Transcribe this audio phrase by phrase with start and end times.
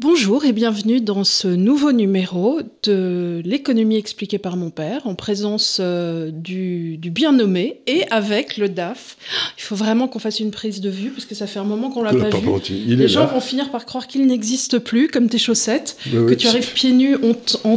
[0.00, 5.78] Bonjour et bienvenue dans ce nouveau numéro de l'économie expliquée par mon père en présence
[5.80, 9.16] euh, du, bien nommé et avec le DAF.
[9.56, 11.90] Il faut vraiment qu'on fasse une prise de vue parce que ça fait un moment
[11.90, 12.48] qu'on l'a pas, vu.
[12.86, 16.72] Les gens vont finir par croire qu'il n'existe plus comme tes chaussettes, que tu arrives
[16.74, 17.16] pieds nus
[17.64, 17.72] en,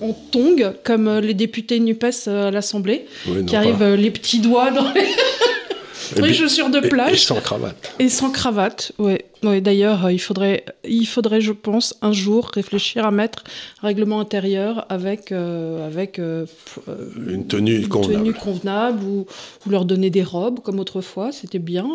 [0.00, 3.06] en, tongue comme euh, les députés NUPES à l'Assemblée,
[3.48, 5.02] qui arrivent euh, les petits doigts dans les...
[6.16, 7.14] Oui, chaussures de plage.
[7.14, 7.94] Et, sans cravate.
[7.98, 9.18] Et sans cravate, oui.
[9.42, 13.44] ouais D'ailleurs, euh, il faudrait, il faudrait, je pense, un jour réfléchir à mettre
[13.82, 16.46] un règlement intérieur avec, euh, avec euh,
[17.28, 19.26] une tenue convenable, tenue convenable ou,
[19.68, 21.32] leur donner des robes comme autrefois.
[21.32, 21.86] C'était bien.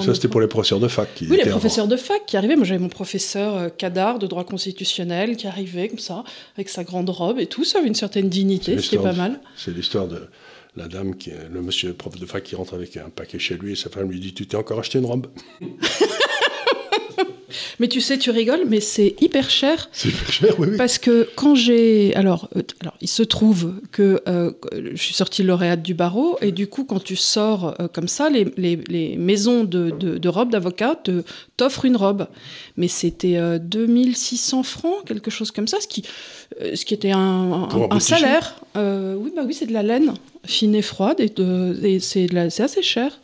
[0.00, 1.08] ça, c'était pour les professeurs de fac.
[1.14, 2.56] Qui oui, les professeurs de fac qui arrivaient.
[2.56, 6.24] Moi, j'avais mon professeur Cadar de droit constitutionnel qui arrivait comme ça,
[6.56, 7.64] avec sa grande robe et tout.
[7.64, 8.80] Ça avait une certaine dignité.
[8.80, 9.40] C'était pas mal.
[9.56, 10.28] C'est l'histoire de
[10.76, 13.72] la dame, qui, le monsieur prof de fac qui rentre avec un paquet chez lui
[13.72, 15.26] et sa femme lui dit Tu t'es encore acheté une robe?
[17.78, 19.88] Mais tu sais, tu rigoles, mais c'est hyper cher.
[19.92, 22.14] C'est hyper cher, oui, Parce que quand j'ai.
[22.14, 24.52] Alors, euh, alors, il se trouve que euh,
[24.94, 28.30] je suis sortie lauréate du barreau, et du coup, quand tu sors euh, comme ça,
[28.30, 31.00] les, les, les maisons de, de, de robes d'avocat
[31.56, 32.26] t'offrent une robe.
[32.76, 36.04] Mais c'était 2600 francs, quelque chose comme ça, ce qui,
[36.74, 38.56] ce qui était un, un, salaire.
[38.74, 40.14] oui, bah oui, c'est de la laine
[40.44, 41.32] fine et froide, et,
[41.84, 43.18] et c'est assez cher.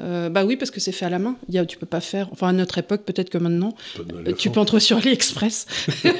[0.00, 1.36] Euh, bah oui, parce que c'est fait à la main.
[1.48, 2.28] Il y a, tu peux pas faire.
[2.32, 3.74] Enfin, à notre époque, peut-être que maintenant,
[4.38, 5.66] tu peux entrer sur AliExpress.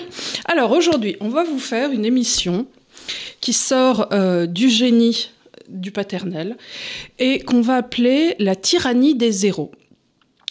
[0.44, 2.66] Alors aujourd'hui, on va vous faire une émission
[3.41, 5.31] qui sort euh, du génie
[5.69, 6.56] du paternel
[7.19, 9.72] et qu'on va appeler la tyrannie des zéros.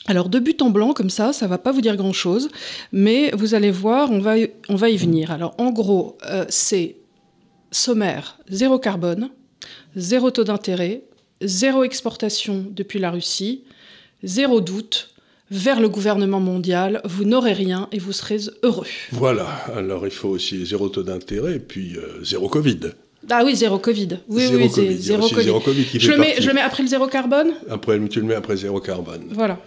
[0.05, 2.49] Alors de but en blanc comme ça, ça va pas vous dire grand chose,
[2.91, 4.35] mais vous allez voir, on va,
[4.67, 5.31] on va y venir.
[5.31, 6.97] Alors en gros, euh, c'est
[7.71, 9.29] sommaire, zéro carbone,
[9.95, 11.03] zéro taux d'intérêt,
[11.43, 13.63] zéro exportation depuis la Russie,
[14.23, 15.13] zéro doute,
[15.51, 18.87] vers le gouvernement mondial, vous n'aurez rien et vous serez heureux.
[19.11, 22.79] Voilà, alors il faut aussi zéro taux d'intérêt et puis euh, zéro Covid.
[23.29, 24.19] Ah oui, zéro Covid.
[24.27, 24.97] Oui, zéro oui, COVID.
[24.97, 25.43] Zéro, COVID.
[25.43, 27.53] zéro COVID qui je, le mets, je le mets après le zéro carbone?
[27.69, 29.25] Après, tu le mets après zéro carbone.
[29.29, 29.59] Voilà.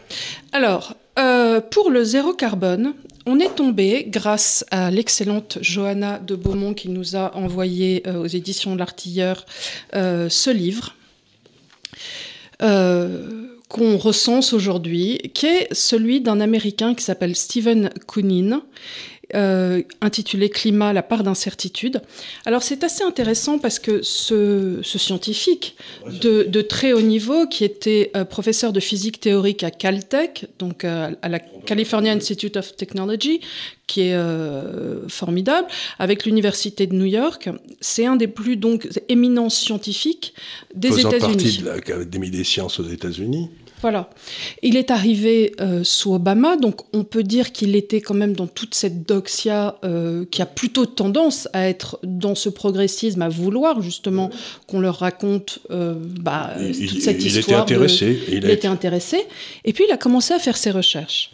[0.53, 2.95] Alors, euh, pour le zéro carbone,
[3.25, 8.27] on est tombé, grâce à l'excellente Johanna de Beaumont qui nous a envoyé euh, aux
[8.27, 9.47] éditions de l'Artilleur
[9.93, 10.96] ce livre
[12.63, 18.63] euh, qu'on recense aujourd'hui, qui est celui d'un Américain qui s'appelle Stephen Koonin,
[19.35, 22.01] euh, intitulé Climat, la part d'incertitude.
[22.45, 25.77] Alors c'est assez intéressant parce que ce, scientifique
[26.07, 31.11] de, très haut niveau, qui était euh, professeur de physique théorique à Caltech, donc à
[31.29, 33.41] la California Institute of Technology,
[33.87, 37.49] qui est euh, formidable, avec l'université de New York.
[37.81, 40.35] C'est un des plus donc éminents scientifiques
[40.75, 41.21] des États-Unis.
[41.21, 43.51] partie de l'Académie des sciences aux États-Unis.
[43.81, 44.11] Voilà.
[44.63, 48.47] Il est arrivé euh, sous Obama, donc on peut dire qu'il était quand même dans
[48.47, 53.83] toute cette doxia euh, qui a plutôt tendance à être dans ce progressisme, à vouloir
[53.83, 54.31] justement
[54.67, 57.63] qu'on leur raconte bah, toute cette il histoire.
[57.63, 58.19] Était intéressé.
[58.29, 59.27] il, il était intéressé.
[59.65, 61.31] Et puis il a commencé à faire ses recherches.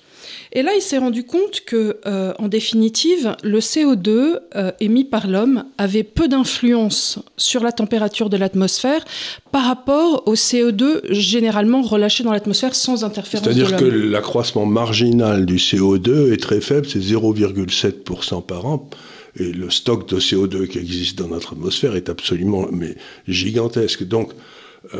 [0.54, 5.26] Et là, il s'est rendu compte que, euh, en définitive, le CO2 euh, émis par
[5.26, 9.02] l'homme avait peu d'influence sur la température de l'atmosphère
[9.50, 15.56] par rapport au CO2 généralement relâché dans l'atmosphère sans interférence C'est-à-dire que l'accroissement marginal du
[15.56, 18.90] CO2 est très faible, c'est 0,7% par an.
[19.38, 22.96] Et le stock de CO2 qui existe dans notre atmosphère est absolument mais,
[23.26, 24.06] gigantesque.
[24.06, 24.32] Donc,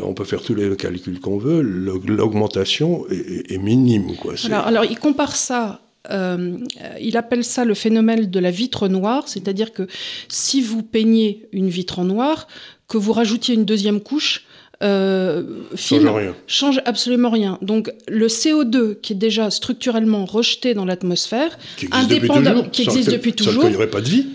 [0.01, 4.15] on peut faire tous les calculs qu'on veut, l'augmentation est, minime.
[4.15, 4.35] Quoi.
[4.51, 6.57] Alors, il compare ça euh,
[6.99, 9.87] il appelle ça le phénomène de la vitre noire, c'est-à-dire que
[10.27, 12.47] si vous peignez une vitre en noir,
[12.89, 14.45] que vous rajoutiez une deuxième couche,
[14.81, 16.35] euh, film, change, rien.
[16.45, 17.57] change absolument rien.
[17.61, 22.81] Donc le CO2 qui est déjà structurellement rejeté dans l'atmosphère, qui existe depuis toujours, qui
[22.81, 24.27] existe depuis toujours, n'y aurait pas de vie.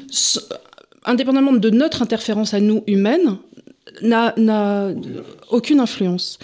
[1.04, 3.36] Indépendamment de notre interférence à nous humaines,
[4.02, 4.92] n'a
[5.50, 6.38] aucune influence.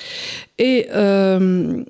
[0.59, 1.83] Et, euh,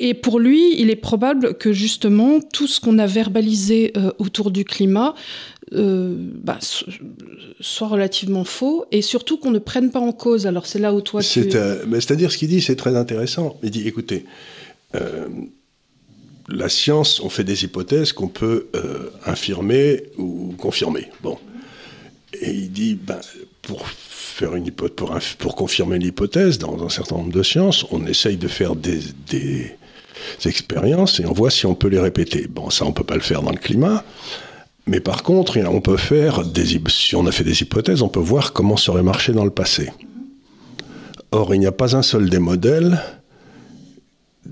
[0.00, 4.50] et pour lui, il est probable que justement tout ce qu'on a verbalisé euh, autour
[4.50, 5.14] du climat
[5.74, 6.58] euh, bah,
[7.60, 10.46] soit relativement faux et surtout qu'on ne prenne pas en cause.
[10.46, 11.50] Alors c'est là où toi tu...
[11.50, 13.58] C'est-à-dire ce qu'il dit, c'est très intéressant.
[13.62, 14.24] Il dit, écoutez,
[16.50, 18.68] la science, on fait des hypothèses qu'on peut
[19.26, 21.10] infirmer ou confirmer.
[21.22, 21.36] Bon.
[22.40, 23.20] Et il dit, ben,
[23.60, 23.86] pour
[24.38, 28.46] faire une hypothèse, pour, confirmer l'hypothèse, dans un certain nombre de sciences, on essaye de
[28.46, 29.00] faire des,
[30.44, 32.46] expériences et on voit si on peut les répéter.
[32.48, 34.04] Bon, ça, on peut pas le faire dans le climat.
[34.86, 38.20] Mais par contre, on peut faire des, si on a fait des hypothèses, on peut
[38.20, 39.90] voir comment ça aurait marché dans le passé.
[41.32, 43.00] Or, il n'y a pas un seul des modèles,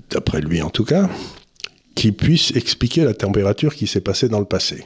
[0.09, 1.09] d'après lui en tout cas,
[1.95, 4.85] qui puisse expliquer la température qui s'est passée dans le passé.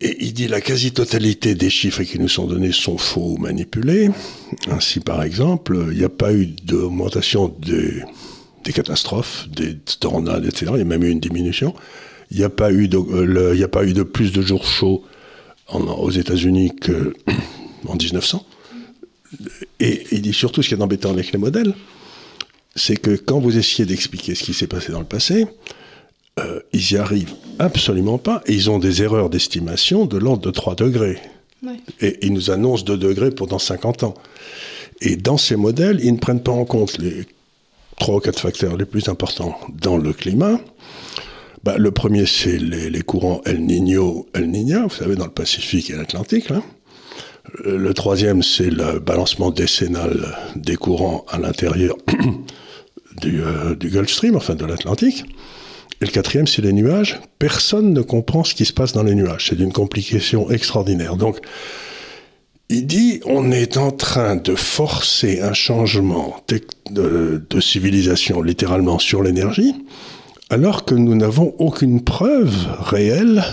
[0.00, 4.10] Et il dit la quasi-totalité des chiffres qui nous sont donnés sont faux ou manipulés.
[4.68, 8.02] Ainsi, par exemple, il n'y a pas eu d'augmentation des,
[8.72, 10.72] catastrophes, des tornades, etc.
[10.74, 11.74] Il y a même eu une diminution.
[12.30, 15.04] Il n'y a, pas eu de, plus de jours chauds
[15.68, 18.44] aux États-Unis qu'en 1900.
[19.80, 21.74] Et il dit surtout ce qui est embêtant avec les modèles,
[22.74, 25.46] c'est que quand vous essayez d'expliquer ce qui s'est passé dans le passé,
[26.40, 30.50] euh, ils n'y arrivent absolument pas et ils ont des erreurs d'estimation de l'ordre de
[30.50, 31.18] 3 degrés.
[32.00, 34.14] Et ils nous annoncent 2 degrés pendant 50 ans.
[35.00, 37.24] Et dans ces modèles, ils ne prennent pas en compte les
[37.98, 40.60] 3 ou 4 facteurs les plus importants dans le climat.
[41.62, 45.88] Bah, le premier, c'est les, courants El Niño, El Niña, vous savez, dans le Pacifique
[45.88, 46.48] et l'Atlantique.
[47.64, 51.96] Le troisième, c'est le balancement décennal des courants à l'intérieur
[53.22, 55.24] du, euh, du Gulf Stream, enfin de l'Atlantique.
[56.00, 57.20] Et le quatrième, c'est les nuages.
[57.38, 59.46] Personne ne comprend ce qui se passe dans les nuages.
[59.48, 61.16] C'est d'une complication extraordinaire.
[61.16, 61.40] Donc,
[62.68, 66.36] il dit, on est en train de forcer un changement
[66.90, 69.74] de, civilisation littéralement sur l'énergie,
[70.50, 73.44] alors que nous n'avons aucune preuve réelle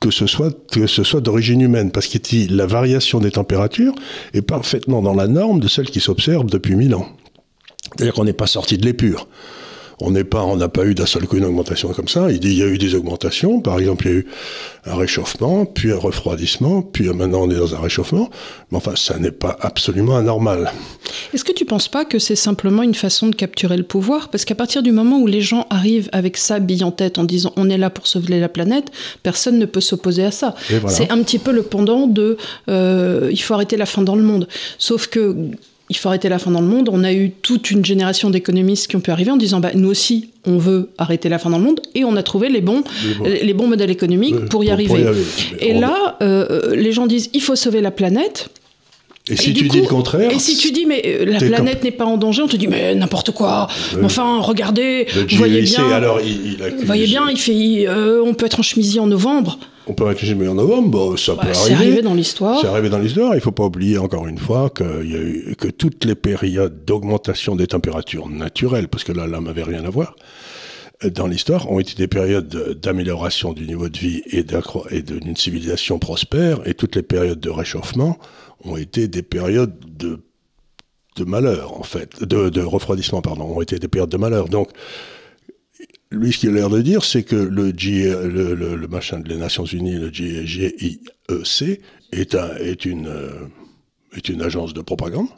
[0.00, 3.94] que ce soit, que ce soit d'origine humaine, parce qu'il dit la variation des températures
[4.34, 7.08] est parfaitement dans la norme de celle qui s'observe depuis mille ans.
[7.96, 9.26] C'est-à-dire qu'on n'est pas sorti de l'épure
[10.00, 12.30] on n'est pas, on n'a pas eu d'un seul coup une augmentation comme ça.
[12.30, 13.60] Il dit il y a eu des augmentations.
[13.60, 14.26] Par exemple, il y a eu
[14.86, 18.30] un réchauffement, puis un refroidissement, puis maintenant on est dans un réchauffement.
[18.70, 20.72] Mais enfin, ça n'est pas absolument anormal.
[21.32, 24.28] Est-ce que tu ne penses pas que c'est simplement une façon de capturer le pouvoir?
[24.28, 27.24] Parce qu'à partir du moment où les gens arrivent avec ça bille en tête en
[27.24, 28.90] disant on est là pour sauver la planète,
[29.22, 30.54] personne ne peut s'opposer à ça.
[30.88, 32.36] C'est un petit peu le pendant de
[32.68, 34.48] euh, il faut arrêter la faim dans le monde.
[34.78, 35.36] Sauf que
[35.90, 36.88] il faut arrêter la faim dans le monde.
[36.90, 39.88] On a eu toute une génération d'économistes qui ont pu arriver en disant bah, nous
[39.88, 42.84] aussi, on veut arrêter la faim dans le monde et on a trouvé les bons,
[43.24, 45.04] les bons, modèles économiques pour, y arriver.
[45.60, 48.48] Et là, euh, les gens disent il faut sauver la planète.
[49.30, 51.90] Et, si tu dis le contraire Et si tu dis mais euh, la planète n'est
[51.90, 53.68] pas en danger, on te dit mais n'importe quoi.
[54.02, 55.88] enfin, regardez, vous voyez bien.
[55.90, 59.58] Alors, il, il voyez bien, il fait, euh, on peut être en chemisier en novembre.
[59.86, 61.54] On peut être mais en novembre, ça peut arriver.
[61.54, 62.60] C'est arrivé dans l'histoire.
[62.60, 63.32] C'est arrivé dans l'histoire.
[63.32, 66.14] Il ne faut pas oublier encore une fois qu'il y a eu, que toutes les
[66.14, 70.16] périodes d'augmentation des températures naturelles, parce que là, là, n'avait rien à voir,
[71.04, 76.66] dans l'histoire, ont été des périodes d'amélioration du niveau de vie et d'une civilisation prospère,
[76.66, 78.18] et toutes les périodes de réchauffement
[78.64, 80.20] ont été des périodes de,
[81.16, 84.48] de malheur, en fait, de, de refroidissement, pardon, ont été des périodes de malheur.
[84.48, 84.70] Donc,
[86.10, 89.96] lui, ce qu'il a l'air de dire, c'est que le, le, machin des Nations Unies,
[89.96, 91.00] le GIEC,
[92.12, 93.48] est, un, est, une, euh,
[94.16, 95.28] est une agence de propagande.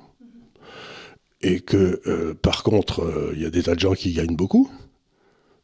[1.43, 4.37] Et que, euh, par contre, euh, il y a des tas de gens qui gagnent
[4.37, 4.71] beaucoup.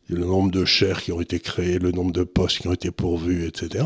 [0.09, 2.91] Le nombre de chairs qui ont été créés, le nombre de postes qui ont été
[2.91, 3.85] pourvus, etc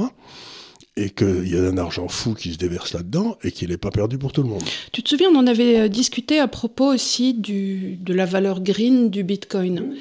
[0.98, 3.90] et qu'il y a un argent fou qui se déverse là-dedans et qu'il n'est pas
[3.90, 4.62] perdu pour tout le monde.
[4.92, 9.22] Tu te souviens, on en avait discuté à propos aussi de la valeur green du
[9.22, 9.94] Bitcoin.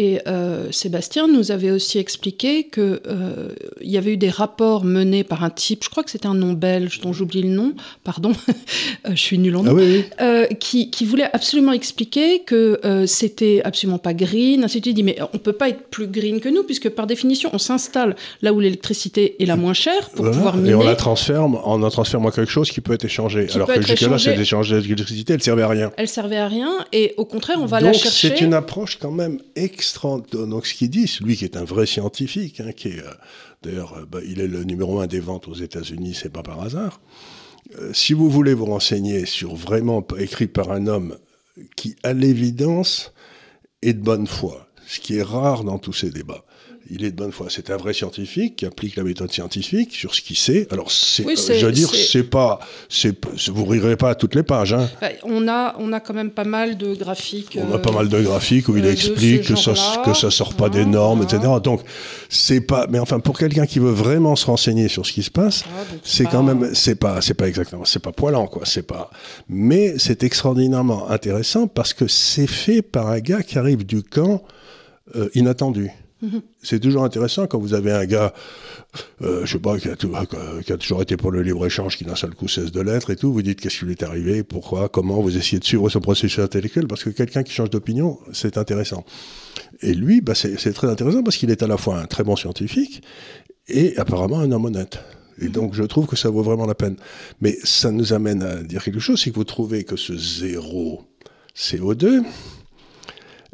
[0.00, 3.50] Et euh, Sébastien nous avait aussi expliqué qu'il euh,
[3.82, 6.54] y avait eu des rapports menés par un type, je crois que c'était un nom
[6.54, 8.32] belge dont j'oublie le nom, pardon,
[9.06, 9.76] euh, je suis nul en nom,
[10.18, 14.64] ah qui, qui, voulait absolument expliquer que c'était absolument pas green.
[14.64, 17.50] Ainsi de dit, mais on peut pas être plus green que nous, puisque par définition,
[17.52, 20.70] on s'installe là où l'électricité est la moins chère pour pouvoir miner.
[20.70, 23.48] Et on la transforme, on en transforme en quelque chose qui peut être échangé.
[23.54, 25.92] Alors que jusque-là, c'est échangé l'électricité, elle servait à rien.
[25.98, 28.28] Elle servait à rien, et au contraire, on va la chercher.
[28.28, 29.89] C'est une approche quand même extrêmement
[30.32, 33.10] donc ce qu'il dit, lui qui est un vrai scientifique, hein, qui est euh,
[33.62, 36.60] d'ailleurs, euh, bah, il est le numéro un des ventes aux États-Unis, c'est pas par
[36.60, 37.00] hasard.
[37.78, 41.16] Euh, si vous voulez vous renseigner sur vraiment écrit par un homme
[41.76, 43.12] qui, à l'évidence,
[43.82, 46.44] est de bonne foi, ce qui est rare dans tous ces débats
[46.90, 47.46] il est de bonne foi.
[47.48, 50.66] C'est un vrai scientifique qui applique la méthode scientifique sur ce qu'il sait.
[50.70, 53.16] Alors, c'est, je veux dire, c'est pas, c'est,
[53.48, 54.72] vous rirez pas à toutes les pages.
[54.72, 54.88] Hein.
[55.00, 57.56] Bah, on a, on a quand même pas mal de graphiques.
[57.60, 59.72] On a pas mal de graphiques où il euh, explique que ça,
[60.04, 61.40] que ça sort pas des normes, etc.
[61.62, 61.82] Donc,
[62.28, 65.30] c'est pas, mais enfin, pour quelqu'un qui veut vraiment se renseigner sur ce qui se
[65.30, 68.62] passe, ah, c'est quand même, c'est pas, c'est pas exactement, c'est pas poilant, quoi.
[68.64, 69.10] C'est pas,
[69.48, 74.42] mais c'est extraordinairement intéressant parce que c'est fait par un gars qui arrive du camp
[75.14, 75.90] euh, inattendu.
[76.62, 78.32] C'est toujours intéressant quand vous avez un gars,
[79.22, 82.16] euh, je sais pas, qui a, qui a, toujours été pour le libre-échange, qui d'un
[82.16, 84.88] seul coup cesse de l'être et tout, vous dites qu'est-ce qui lui est arrivé, pourquoi,
[84.88, 88.58] comment, vous essayez de suivre ce processus intellectuel, parce que quelqu'un qui change d'opinion, c'est
[88.58, 89.04] intéressant.
[89.82, 92.36] Et lui, bah, c'est très intéressant parce qu'il est à la fois un très bon
[92.36, 93.02] scientifique
[93.68, 94.98] et apparemment un homme honnête.
[95.40, 96.96] Et donc, je trouve que ça vaut vraiment la peine.
[97.40, 101.02] Mais ça nous amène à dire quelque chose, c'est que vous trouvez que ce zéro
[101.56, 102.22] CO2,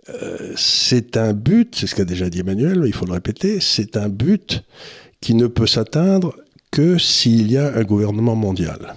[0.09, 3.97] euh, c'est un but, c'est ce qu'a déjà dit Emmanuel, il faut le répéter, c'est
[3.97, 4.63] un but
[5.21, 6.37] qui ne peut s'atteindre
[6.71, 8.95] que s'il y a un gouvernement mondial.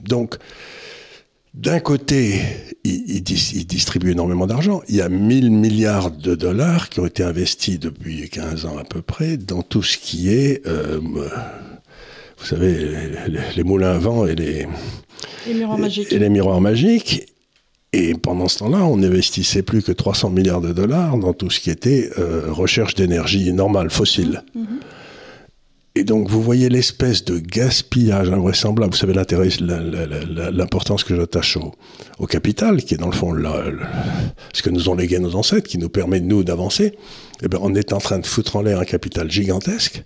[0.00, 0.36] Donc,
[1.54, 2.40] d'un côté,
[2.84, 4.82] il, distribue énormément d'argent.
[4.88, 8.84] Il y a 1000 milliards de dollars qui ont été investis depuis 15 ans à
[8.84, 12.76] peu près dans tout ce qui est, euh, vous savez,
[13.56, 14.66] les, moulins à vent et les,
[15.46, 16.12] miroirs magiques.
[16.12, 17.26] Et les miroirs magiques.
[17.98, 21.60] Et pendant ce temps-là, on n'investissait plus que 300 milliards de dollars dans tout ce
[21.60, 24.42] qui était euh, recherche d'énergie normale, fossile.
[24.54, 24.64] Mmh.
[25.94, 28.92] Et donc, vous voyez l'espèce de gaspillage invraisemblable.
[28.92, 31.56] Vous savez l'importance que j'attache
[32.18, 33.34] au, capital, qui est dans le fond
[34.52, 36.92] ce que nous ont légué nos ancêtres, qui nous permet, nous, d'avancer.
[37.42, 40.02] Eh bien, on est en train de foutre en l'air un capital gigantesque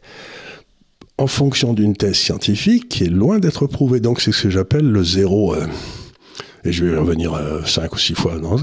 [1.19, 3.99] en fonction d'une thèse scientifique qui est loin d'être prouvée.
[3.99, 5.57] Donc, c'est ce que j'appelle le zéro.
[5.57, 5.67] Euh,
[6.65, 8.57] et je vais revenir euh, cinq ou six fois dans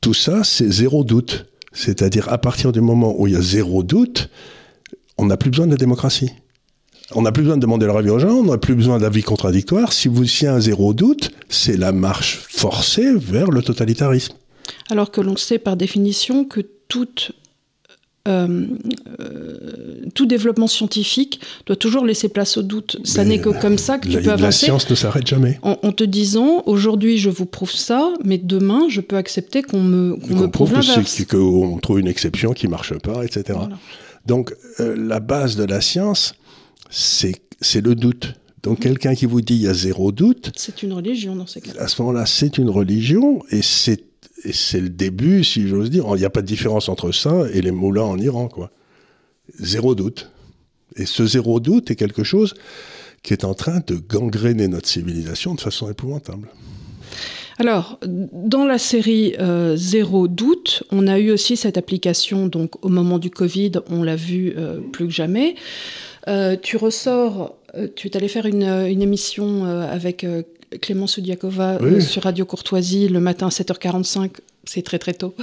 [0.00, 1.46] Tout ça, c'est zéro doute.
[1.72, 4.30] C'est-à-dire, à partir du moment où il y a zéro doute,
[5.18, 6.30] on n'a plus besoin de la démocratie.
[7.14, 9.22] On n'a plus besoin de demander leur avis aux gens, on n'a plus besoin d'avis
[9.22, 9.92] contradictoires.
[9.92, 14.34] Si vous y un zéro doute, c'est la marche forcée vers le totalitarisme.
[14.90, 17.32] Alors que l'on sait par définition que toute
[18.26, 18.66] euh,
[19.20, 22.98] euh, tout développement scientifique doit toujours laisser place au doute.
[23.04, 24.42] Ça n'est que comme ça que tu peux avancer.
[24.42, 25.58] La science ne s'arrête jamais.
[25.62, 30.16] En, te disant, aujourd'hui je vous prouve ça, mais demain je peux accepter qu'on me,
[30.16, 31.24] qu me prouve l'inverse.
[31.24, 33.58] Qu'on trouve une exception qui marche pas, etc.
[34.26, 36.34] Donc euh, la base de la science,
[36.90, 37.40] c'est
[37.74, 38.34] le doute.
[38.62, 38.82] Donc mhm.
[38.82, 40.50] quelqu'un qui vous dit il y a zéro doute.
[40.56, 41.72] C'est une religion dans ces cas.
[41.78, 44.02] À ce moment-là, c'est une religion et c'est
[44.44, 46.04] le début, si j'ose dire.
[46.14, 48.70] Il n'y a pas de différence entre ça et les moulins en Iran, quoi.
[49.58, 50.30] Zéro doute.
[50.96, 52.54] Et ce zéro doute est quelque chose
[53.22, 56.48] qui est en train de gangréner notre civilisation de façon épouvantable.
[57.58, 62.88] Alors, dans la série euh, Zéro doute, on a eu aussi cette application, donc au
[62.88, 65.54] moment du Covid, on l'a vu euh, plus que jamais.
[66.28, 67.56] Euh, tu ressors,
[67.94, 70.26] tu es allé faire une, émission avec
[70.80, 74.30] Clémence Soudiakova sur Radio Courtoisie le matin à 7h45.
[74.64, 75.34] C'est très très tôt.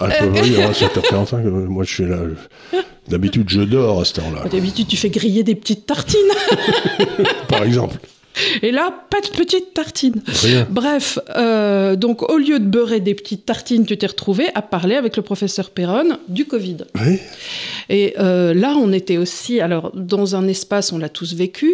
[0.00, 2.18] Ah, oui, à 7h45, moi je suis là.
[3.08, 4.48] D'habitude, je dors à ce temps-là.
[4.48, 6.18] D'habitude, tu fais griller des petites tartines.
[7.48, 7.96] Par exemple.
[8.62, 10.22] Et là, pas de petites tartines.
[10.70, 14.94] Bref, euh, donc au lieu de beurrer des petites tartines, tu t'es retrouvé à parler
[14.94, 16.78] avec le professeur Perron du Covid.
[16.94, 17.18] Oui.
[17.88, 21.72] Et euh, là, on était aussi, alors dans un espace, on l'a tous vécu,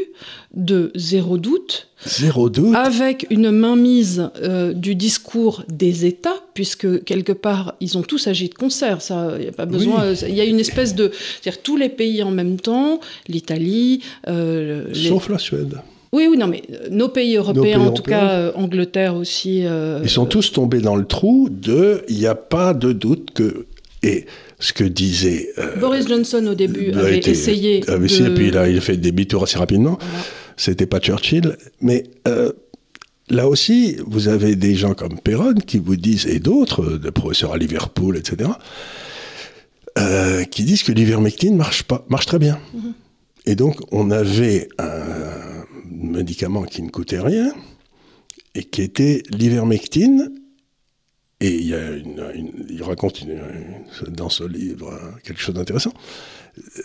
[0.55, 1.89] de zéro doute.
[2.07, 2.75] Zéro doute.
[2.75, 8.49] Avec une mainmise euh, du discours des États, puisque quelque part, ils ont tous agi
[8.49, 9.03] de concert.
[9.03, 10.13] Ça, il n'y a pas besoin.
[10.27, 11.11] Il y a une espèce de,
[11.41, 15.79] c'est-à-dire tous les pays en même temps, l'Italie, sauf la Suède.
[16.13, 19.67] Oui, oui, non, mais euh, nos pays européens, en tout cas euh, Angleterre aussi.
[19.67, 23.33] Euh, Ils sont tous tombés dans le trou de il n'y a pas de doute
[23.35, 23.67] que.
[24.03, 24.27] Et
[24.61, 25.49] ce que disait.
[25.81, 27.83] Boris Johnson au début avait essayé.
[27.89, 29.99] Avait essayé, puis là, il a fait des demi-tours assez rapidement.
[30.57, 31.57] C'était pas Churchill.
[31.81, 32.05] Mais
[33.29, 37.53] là aussi, vous avez des gens comme Perron qui vous disent, et d'autres, des professeurs
[37.55, 38.51] à Liverpool, etc.,
[40.53, 42.61] qui disent que l'ivermectine marche, pas, marche très bien.
[42.73, 42.93] Mhm.
[43.47, 45.58] Et donc, on avait un
[45.99, 47.53] médicament qui ne coûtait rien
[48.55, 50.33] et qui était l'ivermectine.
[51.41, 51.81] Et il, y a
[52.69, 53.25] il raconte
[54.09, 55.93] dans ce livre quelque chose d'intéressant.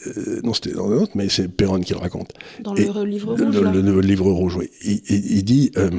[0.08, 2.34] Euh, non, c'était dans un autre, mais c'est Perron qui le raconte.
[2.60, 4.70] Dans le livre rouge Le, livre rouge, oui.
[4.84, 5.90] Il, dit, euh,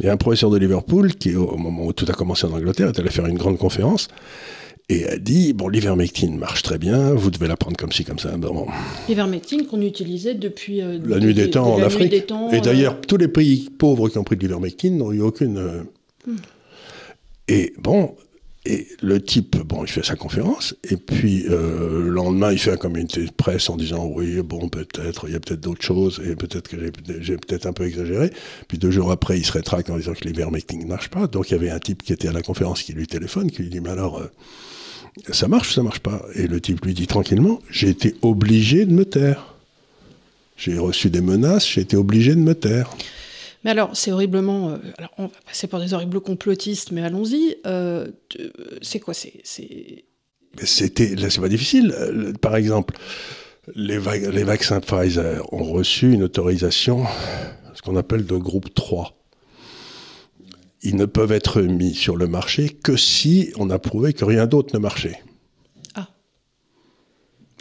[0.00, 2.52] il y a un professeur de Liverpool qui, au moment où tout a commencé en
[2.52, 4.08] Angleterre, est allé faire une grande conférence
[4.88, 8.18] et a dit bon l'ivermectine marche très bien, vous devez la prendre comme ci comme
[8.18, 8.36] ça.
[8.36, 8.66] Bon.
[9.08, 12.12] L'ivermectine qu'on utilisait depuis euh, la nuit des temps en Afrique.
[12.12, 15.58] et euh, d'ailleurs tous les pays pauvres qui ont pris de l'ivermectine n'ont eu aucune.
[15.58, 15.82] Euh,
[16.26, 16.36] hmm.
[17.48, 18.14] Et bon.
[18.68, 22.76] Et le type, bon, il fait sa conférence, et puis le lendemain, il fait un
[22.76, 26.34] communiqué de presse en disant oui, bon, peut-être, il y a peut-être d'autres choses, et
[26.34, 26.76] peut-être que
[27.20, 28.32] j'ai peut-être un peu exagéré.
[28.66, 31.28] Puis deux jours après, il se rétracte en disant que l'ivermectine ne marche pas.
[31.28, 33.62] Donc il y avait un type qui était à la conférence qui lui téléphone, qui
[33.62, 34.20] lui dit mais alors,
[35.30, 36.26] ça marche ou ça marche pas?
[36.34, 39.54] Et le type lui dit tranquillement, j'ai été obligé de me taire.
[40.56, 42.90] J'ai reçu des menaces, j'ai été obligé de me taire.
[43.66, 44.70] Mais alors, c'est horriblement.
[44.70, 47.56] Euh, alors, on va passer par des horribles complotistes, mais allons-y.
[47.66, 48.06] Euh,
[48.80, 49.42] c'est quoi C'est.
[50.62, 51.16] C'était.
[51.16, 51.92] Là, c'est pas difficile.
[51.98, 52.96] Euh, par exemple,
[53.74, 57.06] les, les vaccins Pfizer ont reçu une autorisation,
[57.74, 59.12] ce qu'on appelle de groupe 3
[60.82, 64.46] ils ne peuvent être mis sur le marché que si on a prouvé que rien
[64.46, 65.20] d'autre ne marchait.
[65.96, 66.06] Ah.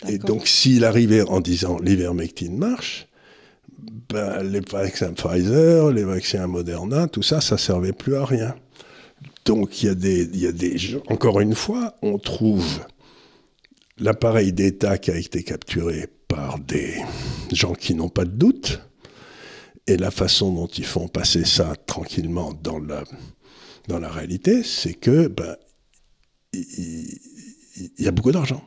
[0.08, 3.08] Et donc, s'il arrivait en disant l'ivermectine marche,
[4.10, 8.56] ben, les vaccins Pfizer, les vaccins Moderna, tout ça, ça servait plus à rien.
[9.46, 12.80] Donc il y, a des, il y a des gens, encore une fois, on trouve
[13.98, 16.96] l'appareil d'État qui a été capturé par des
[17.52, 18.82] gens qui n'ont pas de doute,
[19.88, 23.04] et la façon dont ils font passer ça tranquillement dans la,
[23.88, 25.56] dans la réalité, c'est que ben,
[26.54, 27.20] il,
[28.00, 28.64] y a beaucoup d'argent.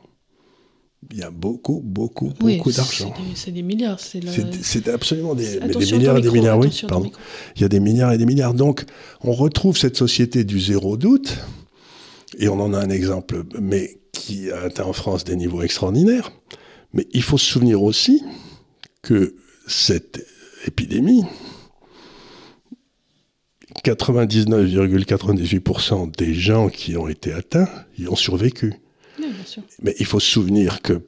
[1.11, 3.13] Il y a beaucoup, beaucoup, beaucoup d'argent.
[3.33, 3.99] C'est des, milliards.
[3.99, 6.69] C'est absolument des, des milliards et des milliards, oui.
[6.87, 7.09] Pardon.
[7.55, 8.53] Il y a des milliards et des milliards.
[8.53, 8.83] Donc,
[9.21, 11.37] on retrouve cette société du zéro doute,
[12.37, 16.31] et on en a un exemple, mais qui a atteint en France des niveaux extraordinaires.
[16.93, 18.21] Mais il faut se souvenir aussi
[19.01, 19.35] que
[19.67, 20.25] cette
[20.65, 21.23] épidémie,
[23.85, 28.73] 99,98% des gens qui ont été atteints y ont survécu.
[29.81, 31.01] Mais il faut se souvenir que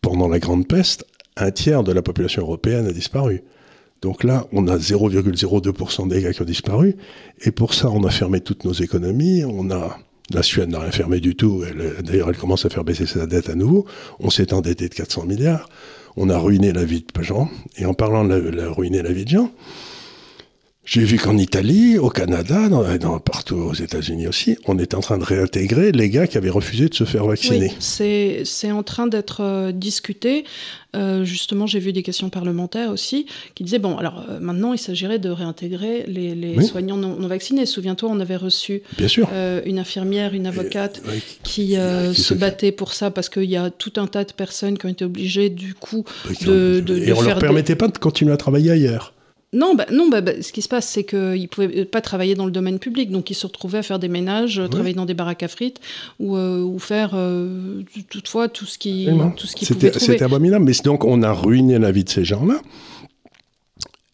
[0.00, 3.42] pendant la Grande Peste, un tiers de la population européenne a disparu.
[4.02, 6.96] Donc là, on a 0,02% des gars qui ont disparu.
[7.40, 9.44] Et pour ça, on a fermé toutes nos économies.
[9.44, 9.98] On a
[10.30, 11.64] la Suède n'a rien fermé du tout.
[12.02, 13.84] D'ailleurs, elle commence à faire baisser sa dette à nouveau.
[14.20, 15.68] On s'est endetté de 400 milliards.
[16.16, 17.50] On a ruiné la vie de gens.
[17.76, 19.50] Et en parlant de la, ruiner la vie de gens,
[20.84, 25.16] j'ai vu qu'en Italie, au Canada, dans, partout aux États-Unis aussi, on est en train
[25.16, 27.72] de réintégrer les gars qui avaient refusé de se faire vacciner.
[27.72, 30.44] Oui, c'est en train d'être euh, discuté.
[30.94, 33.24] Euh, justement, j'ai vu des questions parlementaires aussi
[33.54, 37.64] qui disaient bon, alors euh, maintenant, il s'agirait de réintégrer les, soignants non, vaccinés.
[37.64, 39.28] Souviens-toi, on avait reçu Bien sûr.
[39.64, 41.02] une infirmière, une avocate
[41.42, 44.84] qui, se battait pour ça parce qu'il y a tout un tas de personnes qui
[44.84, 46.04] ont été obligées, du coup,
[46.44, 49.14] de, de, Et on ne leur permettait pas de continuer à travailler ailleurs.
[49.54, 52.34] Non, bah, non bah, bah, ce qui se passe, c'est qu'ils ne pouvaient pas travailler
[52.34, 55.14] dans le domaine public, donc ils se retrouvaient à faire des ménages, travailler dans des
[55.14, 55.80] baraques à frites,
[56.18, 61.04] ou, euh, faire euh, toutefois tout ce qui, tout ce qui C'était abominable, mais donc
[61.04, 62.60] on a ruiné la vie de ces gens-là.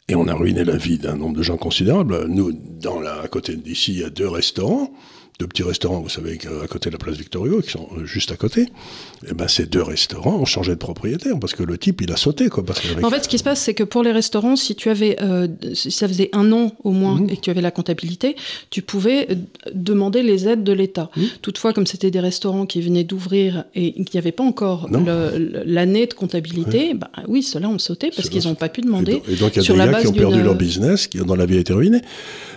[0.09, 2.27] Et on a ruiné la vie d'un nombre de gens considérable.
[2.29, 4.93] Nous, dans la, à côté d'ici, il y a deux restaurants
[5.41, 8.31] deux petits restaurants, vous savez, à côté de la place Victorio, qui sont euh, juste
[8.31, 8.63] à côté.
[8.63, 12.13] Et eh ben, ces deux restaurants ont changé de propriétaire parce que le type, il
[12.13, 12.51] a sauté.
[12.51, 14.91] Quoi, parce En fait, ce qui se passe, c'est que pour les restaurants, si tu
[14.91, 17.31] avais, euh, si ça faisait un an au moins mmh.
[17.31, 18.37] et que tu avais la comptabilité,
[18.69, 19.35] tu pouvais euh,
[19.73, 21.11] demander les aides de l'État.
[21.17, 21.23] Mmh.
[21.41, 24.89] Toutefois, comme c'était des restaurants qui venaient d'ouvrir et qu'il n'y avait pas encore
[25.65, 29.23] l'année de comptabilité, bah, oui, ceux-là ont sauté parce qu'ils n'ont pas pu demander.
[29.27, 31.47] Et donc, il y a des gars qui ont perdu leur business, qui, dont la
[31.47, 32.03] vie a été ruinée.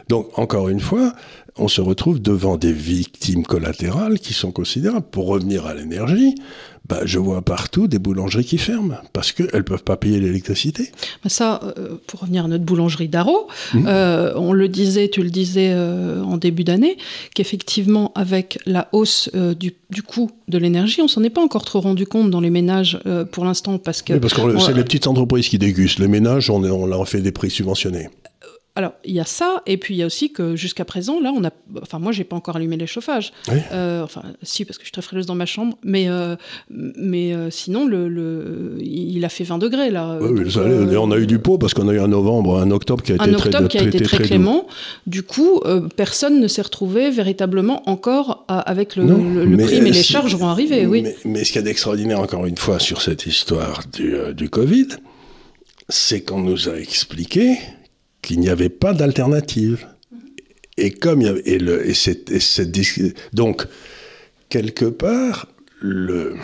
[0.10, 1.14] Donc, encore une fois,
[1.58, 5.06] on se retrouve devant des victimes collatérales qui sont considérables.
[5.12, 6.36] Pour revenir à l'énergie,
[6.90, 10.92] bah, je vois partout des boulangeries qui ferment parce qu'elles ne peuvent pas payer l'électricité.
[11.28, 13.86] Ça, euh, pour revenir à notre boulangerie d'Aro, mmh.
[13.88, 16.98] euh, on le disait, tu le disais euh, en début d'année,
[17.36, 19.74] qu'effectivement, avec la hausse du,
[20.06, 23.00] coût de l'énergie, on s'en est pas encore trop rendu compte dans les ménages
[23.32, 24.14] pour l'instant parce que...
[24.14, 26.00] Oui, parce que c'est les petites entreprises qui dégustent.
[26.00, 28.10] Les ménages, on, on leur fait des prix subventionnés.
[28.76, 31.32] Alors, il y a ça, et puis il y a aussi que jusqu'à présent, là,
[31.36, 31.52] on a.
[31.84, 33.32] Enfin, moi, j'ai pas encore allumé les chauffages.
[33.72, 36.36] Euh, enfin, si, parce que je suis très frileuse dans ma chambre, mais, euh,
[36.72, 40.18] mais euh, sinon, le, il a fait 20 degrés, là.
[40.20, 40.52] Oui,
[40.98, 43.16] on a eu du pot parce qu'on a eu un novembre, un octobre qui a
[43.16, 44.68] été un octobre qui a été très, clément.
[45.06, 45.62] Du coup,
[45.96, 51.06] personne ne s'est retrouvé véritablement encore avec le, prix, mais les charges vont arriver, oui.
[51.26, 54.88] Mais, ce qu'il y a d'extraordinaire, encore une fois, sur cette histoire du, du Covid,
[55.90, 57.60] c'est qu'on nous a expliqué
[58.24, 59.86] qu'il n'y avait pas d'alternative.
[60.78, 62.32] Et comme il y avait, et le, et cette,
[63.34, 63.68] donc
[64.50, 65.48] quelque part
[65.80, 66.36] le,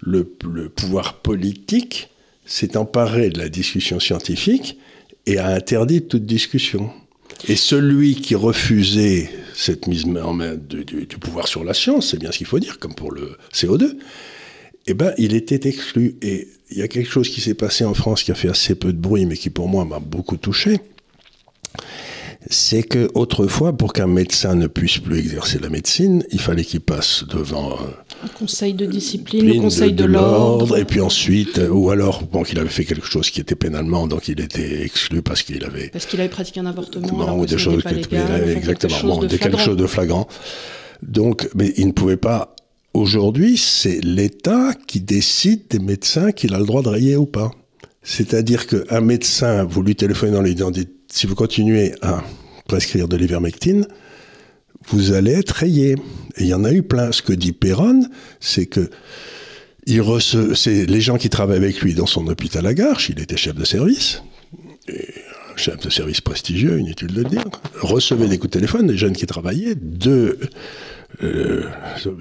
[0.00, 0.24] le,
[0.68, 2.10] pouvoir politique
[2.46, 4.78] s'est emparé de la discussion scientifique
[5.26, 6.90] et a interdit toute discussion.
[7.48, 12.18] Et celui qui refusait cette mise en main du, du pouvoir sur la science, c'est
[12.18, 13.96] bien ce qu'il faut dire, comme pour le CO2,
[14.88, 16.16] eh ben, il était exclu.
[16.22, 18.74] Et il y a quelque chose qui s'est passé en France qui a fait assez
[18.74, 20.80] peu de bruit, mais qui pour moi m'a beaucoup touché.
[22.50, 26.80] C'est que autrefois, pour qu'un médecin ne puisse plus exercer la médecine, il fallait qu'il
[26.80, 31.68] passe devant euh, un conseil de discipline, le conseil de, l'ordre, et puis ensuite, euh,
[31.68, 35.20] ou alors, bon, qu'il avait fait quelque chose qui était pénalement, donc il était exclu
[35.20, 39.76] parce qu'il avait parce qu'il avait pratiqué un avortement, ou des choses exactement, quelque chose
[39.76, 40.26] de flagrant.
[41.02, 42.54] Donc, mais il ne pouvait pas
[42.94, 47.50] Aujourd'hui, c'est l'État qui décide des médecins qu'il a le droit de rayer ou pas.
[48.02, 52.22] C'est-à-dire qu'un médecin, vous lui téléphonez dans dit si vous continuez à
[52.66, 53.86] prescrire de l'ivermectine,
[54.88, 55.96] vous allez être rayé.
[56.36, 57.12] Et il y en a eu plein.
[57.12, 58.04] Ce que dit Perron,
[58.40, 58.90] c'est que
[59.86, 63.64] les gens qui travaillent avec lui dans son hôpital à Garches, il était chef de
[63.64, 64.22] service,
[64.88, 67.44] un chef de service prestigieux, inutile de le dire,
[67.80, 70.38] recevait des coups de téléphone des jeunes qui travaillaient de
[71.22, 71.64] euh,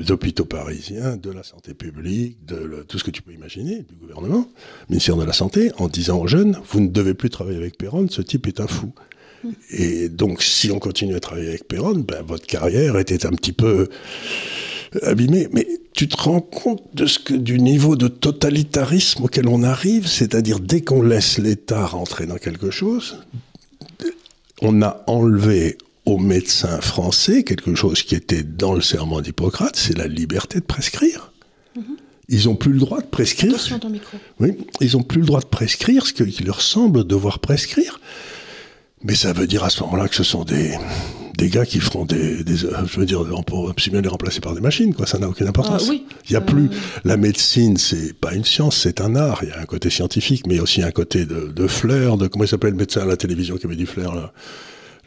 [0.10, 4.48] hôpitaux parisiens, de la santé publique, de tout ce que tu peux imaginer, du gouvernement,
[4.90, 8.08] ministère de la Santé, en disant aux jeunes, vous ne devez plus travailler avec Perron,
[8.10, 8.94] ce type est un fou.
[9.70, 13.54] Et donc, si on continue à travailler avec Perron, ben, votre carrière était un petit
[13.54, 13.88] peu
[15.04, 15.48] abîmée.
[15.52, 16.84] Mais tu te rends compte
[17.32, 22.72] du niveau de totalitarisme auquel on arrive, c'est-à-dire dès qu'on laisse l'État rentrer dans quelque
[22.72, 23.20] chose,
[24.62, 29.98] on a enlevé aux médecins français quelque chose qui était dans le serment d'Hippocrate, c'est
[29.98, 31.34] la liberté de prescrire.
[31.78, 31.82] Mm-hmm.
[32.30, 33.56] Ils n'ont plus le droit de prescrire.
[33.56, 34.18] Attention ton micro.
[34.40, 38.00] Oui, ils n'ont plus le droit de prescrire ce qu'il leur semble devoir prescrire.
[39.04, 40.72] Mais ça veut dire à ce moment-là que ce sont des,
[41.38, 44.40] des gars qui feront des, des je veux dire, on peut aussi bien les remplacer
[44.40, 45.06] par des machines, quoi.
[45.06, 45.84] Ça n'a aucune importance.
[45.86, 46.06] Ah, oui.
[46.30, 46.70] Il y a plus
[47.04, 49.40] la médecine, c'est pas une science, c'est un art.
[49.44, 52.46] Il y a un côté scientifique, mais aussi un côté de, de flair, de comment
[52.46, 54.32] il s'appelle le médecin à la télévision qui avait du flair là?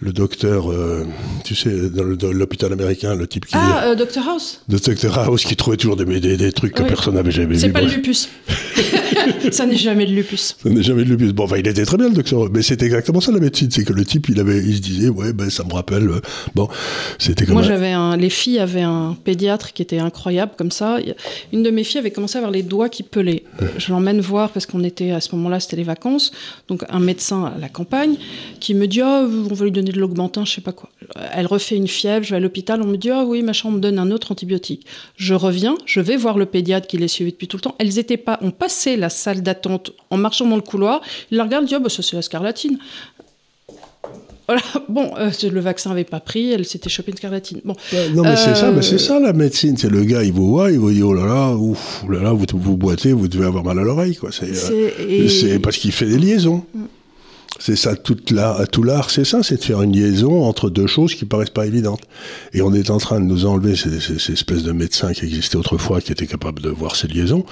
[0.01, 1.07] Le docteur, euh,
[1.45, 3.55] tu sais, dans l'hôpital américain, le type qui.
[3.57, 7.15] Ah, euh, Dr House Dr House qui trouvait toujours des, des, des trucs que personne
[7.15, 7.61] n'avait jamais vu.
[7.61, 8.29] C'est pas le lupus.
[9.51, 10.57] ça n'est jamais de lupus.
[10.63, 11.33] Ça n'est jamais de lupus.
[11.33, 12.49] Bon, enfin, il était très bien, le docteur.
[12.51, 13.71] Mais c'était exactement ça, la médecine.
[13.71, 16.09] C'est que le type, il, avait, il se disait, ouais, ben, ça me rappelle.
[16.09, 16.21] Euh,
[16.55, 16.69] bon,
[17.19, 17.55] c'était comme.
[17.55, 18.17] Moi, j'avais un.
[18.17, 20.99] Les filles avaient un pédiatre qui était incroyable, comme ça.
[21.53, 23.45] Une de mes filles avait commencé à avoir les doigts qui pelaient.
[23.79, 26.33] Je l'emmène voir, parce qu'on était, à ce moment-là, c'était les vacances.
[26.69, 28.17] Donc, un médecin à la campagne
[28.61, 30.91] qui me dit, oh, on va lui donner de l'augmentin, je sais pas quoi.
[31.33, 33.73] Elle refait une fièvre, je vais à l'hôpital, on me dit ah oui, machin, on
[33.73, 34.87] me donne un autre antibiotique.
[35.17, 37.75] Je reviens, je vais voir le pédiatre qui les suivait depuis tout le temps.
[37.79, 41.01] Elles étaient pas, on passait la salle d'attente en marchant dans le couloir.
[41.31, 42.79] Il la regarde, dit ah bah ça c'est la scarlatine.
[44.51, 47.61] Voilà, bon, euh, le vaccin n'avait pas pris, elle s'était chopée une scarlatine.
[47.65, 47.77] Bon,
[48.15, 49.77] non, mais c'est ça, mais c'est ça la médecine.
[49.77, 52.21] C'est le gars, il vous voit, il vous dit oh là là, ouf, oh là
[52.21, 54.31] là, vous vous boitez, vous devez avoir mal à l'oreille, quoi.
[54.33, 56.65] C'est euh, parce qu'il fait des liaisons.
[56.75, 56.85] Mm.
[57.61, 58.33] C'est ça, toute
[58.73, 61.67] tout l'art, c'est ça, c'est de faire une liaison entre deux choses qui paraissent pas
[61.67, 62.01] évidentes.
[62.55, 65.57] Et on est en train de nous enlever ces, ces espèces de médecins qui existaient
[65.57, 67.45] autrefois, qui étaient capables de voir ces liaisons,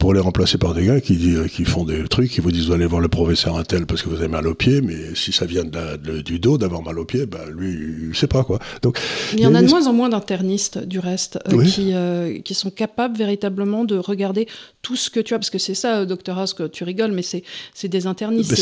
[0.00, 2.66] pour les remplacer par des gars qui, euh, qui font des trucs, qui vous disent
[2.66, 4.96] vous allez voir le professeur un tel parce que vous avez mal au pied, mais
[5.14, 7.76] si ça vient de du dos d'avoir mal au pied, bah, lui,
[8.08, 8.58] il sait pas quoi.
[8.82, 8.98] Donc,
[9.34, 12.54] il y, en a de moins en moins d'internistes du reste euh, qui, euh, qui
[12.54, 14.48] sont capables véritablement de regarder
[14.80, 17.88] tout ce que tu as, parce que c'est ça, docteur que tu rigoles, mais c'est
[17.88, 18.56] des internistes.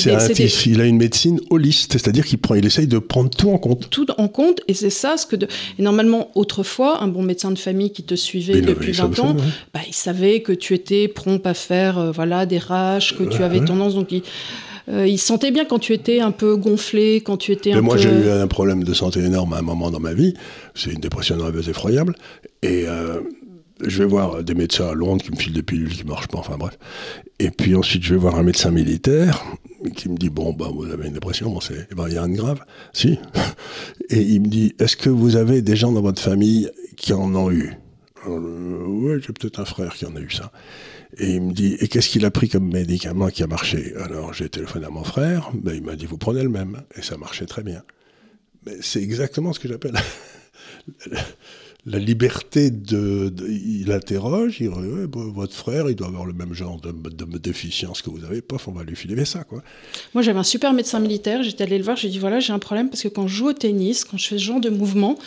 [0.67, 3.89] Il a une médecine holiste, c'est-à-dire qu'il prend, il essaye de prendre tout en compte.
[3.91, 5.37] Tout en compte, et c'est ça ce que.
[5.37, 5.47] De...
[5.79, 9.37] Et normalement, autrefois, un bon médecin de famille qui te suivait depuis 20 ans,
[9.73, 13.61] bah, il savait que tu étais pas faire euh, voilà, des raches, que tu avais
[13.65, 13.95] tendance.
[13.95, 14.23] Donc, il,
[14.89, 17.83] euh, il, sentait bien quand tu étais un peu gonflé, quand tu étais Mais un
[17.83, 20.35] moi, j'ai eu un problème de santé énorme à un moment dans ma vie.
[20.75, 22.15] C'est une dépression nerveuse effroyable.
[22.63, 23.21] Et euh,
[23.85, 26.29] je vais voir des médecins à Londres qui me filent des pilules qui ne marchent
[26.29, 26.79] pas, enfin bref.
[27.39, 29.45] Et puis ensuite, je vais voir un médecin militaire
[29.95, 32.23] qui me dit Bon, bah, vous avez une dépression, bon, c'est, ben, il y a
[32.23, 32.61] rien de grave.
[32.93, 33.19] Si.
[34.11, 37.35] Et il me dit Est-ce que vous avez des gens dans votre famille qui en
[37.35, 37.75] ont eu?
[38.27, 40.51] Oui, j'ai peut-être un frère qui en a eu ça.
[41.17, 43.95] Et il me dit, et qu'est-ce qu'il a pris comme médicament qui a marché?
[43.97, 46.83] Alors j'ai téléphoné à mon frère, ben, il m'a dit, vous prenez le même.
[46.97, 47.83] Et ça marchait très bien.
[48.67, 49.95] Mais c'est exactement ce que j'appelle
[51.87, 54.75] la liberté de, Il interroge, il dit,
[55.13, 58.69] votre frère, il doit avoir le même genre de, de, déficience que vous avez, pof,
[58.69, 59.45] on va lui filer ça.
[59.45, 59.63] Quoi.
[60.13, 62.59] Moi j'avais un super médecin militaire, j'étais allé le voir, j'ai dit, voilà, j'ai un
[62.59, 65.19] problème parce que quand je joue au tennis, quand je fais ce genre de mouvement,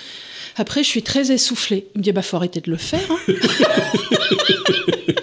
[0.58, 1.88] après je suis très essoufflée.
[1.96, 3.10] Il me dit, bah faut arrêter de le faire.
[3.10, 3.18] Hein.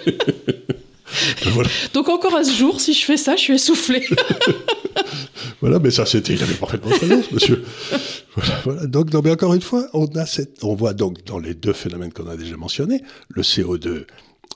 [1.93, 4.05] Donc encore à ce jour, si je fais ça, je suis essoufflé.
[5.61, 7.63] voilà, mais ça c'était, il avait parfaitement raison, monsieur.
[8.63, 11.53] Voilà, Donc, non, mais encore une fois, on, a cette, on voit donc dans les
[11.53, 14.05] deux phénomènes qu'on a déjà mentionnés, le CO2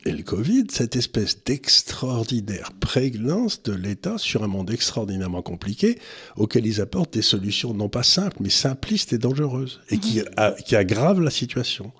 [0.05, 5.97] et le Covid, cette espèce d'extraordinaire prégnance de l'État sur un monde extraordinairement compliqué
[6.35, 10.55] auquel ils apportent des solutions non pas simples, mais simplistes et dangereuses, et qui, mhm.
[10.65, 11.91] qui aggravent la situation.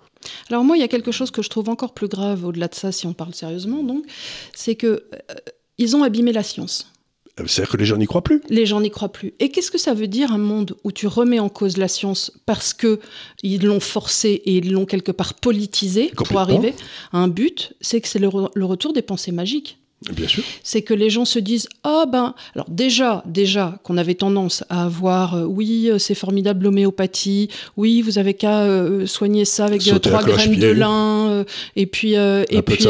[0.49, 2.75] Alors moi, il y a quelque chose que je trouve encore plus grave au-delà de
[2.75, 4.05] ça, si on parle sérieusement, donc,
[4.53, 5.33] c'est que euh,
[5.77, 6.88] ils ont abîmé la science.
[7.36, 8.41] C'est-à-dire que les gens n'y croient plus.
[8.49, 9.33] Les gens n'y croient plus.
[9.39, 12.31] Et qu'est-ce que ça veut dire un monde où tu remets en cause la science
[12.45, 12.99] parce que
[13.41, 16.75] ils l'ont forcé et ils l'ont quelque part politisé pour arriver
[17.12, 17.73] à un but?
[17.81, 19.79] C'est que c'est le, retour des pensées magiques.
[20.12, 20.44] Bien sûr.
[20.63, 24.86] C'est que les gens se disent ah ben alors déjà déjà qu'on avait tendance à
[24.86, 29.82] avoir euh, oui euh, c'est formidable l'homéopathie oui vous avez qu'à euh, soigner ça avec
[30.02, 32.88] trois graines de lin et puis et puis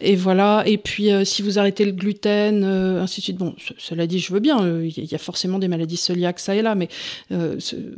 [0.00, 0.62] et voilà.
[0.66, 3.36] Et puis si vous arrêtez le gluten ainsi de suite.
[3.36, 6.62] Bon cela dit je veux bien il y a forcément des maladies cœliaques ça et
[6.62, 6.88] là mais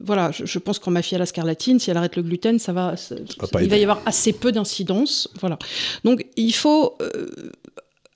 [0.03, 2.73] voilà je, pense qu'on m'a fille à la scarlatine si elle arrête le gluten ça
[2.73, 2.95] va,
[3.61, 5.59] il va y avoir assez peu d'incidence voilà.
[6.05, 6.97] Donc il faut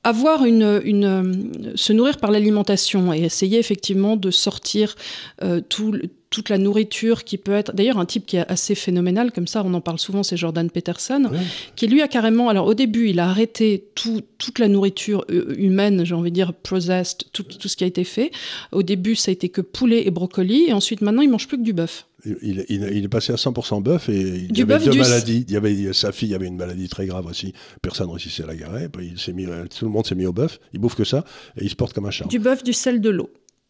[0.05, 4.97] avoir une, une, se nourrir par l'alimentation et essayer effectivement de sortir
[5.43, 5.97] euh, tout,
[6.33, 7.73] toute la nourriture qui peut être.
[7.75, 10.69] D'ailleurs, un type qui est assez phénoménal, comme ça, on en parle souvent, c'est Jordan
[10.71, 11.31] Peterson,
[11.77, 12.49] qui lui a carrément.
[12.49, 16.55] Alors, au début, il a arrêté toute la nourriture euh, humaine, j'ai envie de dire
[16.55, 18.33] processed, tout, tout, ce qui a été fait.
[18.73, 21.59] Au début, ça a été que poulet et brocoli, et ensuite, maintenant, il mange plus
[21.59, 22.07] que du bœuf.
[22.25, 25.45] Il, il, est passé à 100% bœuf et il y avait deux maladies.
[25.49, 27.53] Il y avait, sa fille avait une maladie très grave aussi.
[27.83, 28.87] Personne ne réussissait à la garer.
[29.01, 30.61] Il s'est mis, tout le monde s'est mis au bœuf.
[30.73, 31.25] Il bouffe que ça
[31.61, 32.27] et il se porte comme un chat.
[32.27, 33.29] Du bœuf, du sel, de l'eau.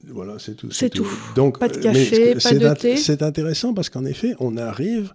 [0.09, 0.71] Voilà, c'est tout.
[0.71, 1.07] C'est tout.
[1.35, 2.97] Donc, pas de euh, café, pas de thé.
[2.97, 5.13] C'est intéressant parce qu'en effet, on arrive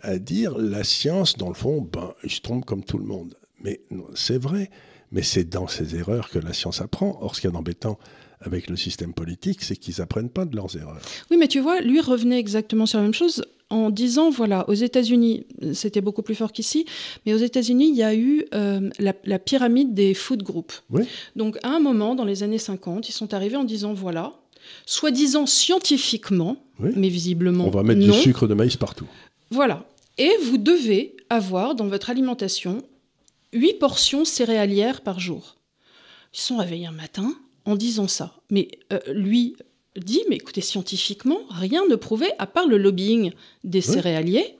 [0.00, 3.36] à dire la science, dans le fond, ben, je trompe comme tout le monde.
[3.62, 3.80] Mais
[4.14, 4.70] c'est vrai.
[5.12, 7.18] Mais c'est dans ces erreurs que la science apprend.
[7.20, 7.98] Or, ce qu'il y a d'embêtant
[8.44, 11.00] avec le système politique, c'est qu'ils apprennent pas de leurs erreurs.
[11.30, 14.74] Oui, mais tu vois, lui revenait exactement sur la même chose en disant, voilà, aux
[14.74, 16.84] États-Unis, c'était beaucoup plus fort qu'ici,
[17.24, 20.82] mais aux États-Unis, il y a eu euh, la, pyramide des food groups.
[21.36, 24.34] Donc, à un moment, dans les années 50, ils sont arrivés en disant, voilà,
[24.84, 27.66] soi-disant scientifiquement, mais visiblement.
[27.66, 29.06] On va mettre du sucre de maïs partout.
[29.50, 29.86] Voilà.
[30.18, 32.82] Et vous devez avoir dans votre alimentation
[33.54, 35.56] 8 portions céréalières par jour.
[36.34, 38.34] Ils sont réveillés un matin en disant ça.
[38.50, 39.56] Mais euh, lui,
[39.96, 43.32] dit, mais écoutez, scientifiquement, rien ne prouvait, à part le lobbying
[43.64, 44.56] des céréaliers.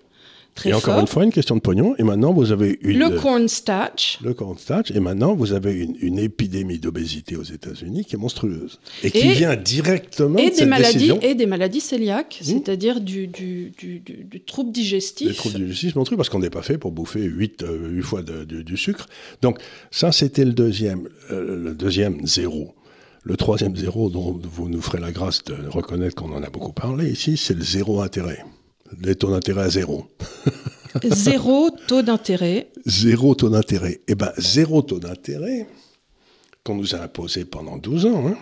[0.55, 1.95] Très et encore une fois, une question de pognon.
[1.99, 2.99] Et maintenant, vous avez une.
[2.99, 4.19] Le cornstarch.
[4.23, 4.91] Le cornstarch.
[4.91, 8.79] Et maintenant, vous avez une, épidémie d'obésité aux États-Unis qui est monstrueuse.
[9.03, 12.45] Et qui vient directement et de des maladies, Et des maladies cœliaques, mmh.
[12.45, 15.29] c'est-à-dire du, du, du, trouble digestif.
[15.29, 18.21] Des troubles digestifs, mon truc, parce qu'on n'est pas fait pour bouffer 8, euh, fois
[18.23, 19.07] du sucre.
[19.41, 19.59] Donc,
[19.91, 21.09] ça, c'était le deuxième.
[21.31, 22.75] Euh, le deuxième, zéro.
[23.25, 26.73] Le troisième zéro dont vous nous ferez la grâce de reconnaître qu'on en a beaucoup
[26.73, 28.45] parlé ici, c'est le zéro intérêt.
[29.01, 30.07] Les taux d'intérêt à zéro.
[31.05, 32.69] zéro taux d'intérêt.
[32.85, 34.01] Zéro taux d'intérêt.
[34.09, 35.69] Eh bien, zéro taux d'intérêt
[36.65, 38.27] qu'on nous a imposé pendant 12 ans.
[38.27, 38.37] Hein.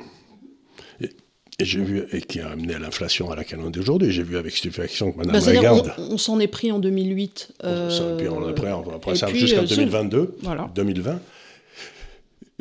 [1.02, 1.10] Et,
[1.60, 4.10] j'ai vu, et qui a amené à l'inflation à laquelle on est aujourd'hui.
[4.10, 5.92] J'ai vu avec stupéfaction que Mme bah, Lagarde.
[5.98, 7.52] On, s'en est pris en 2008.
[7.64, 10.70] Euh, puis on a pris après ça jusqu'en 2022, euh, voilà.
[10.74, 11.20] 2020.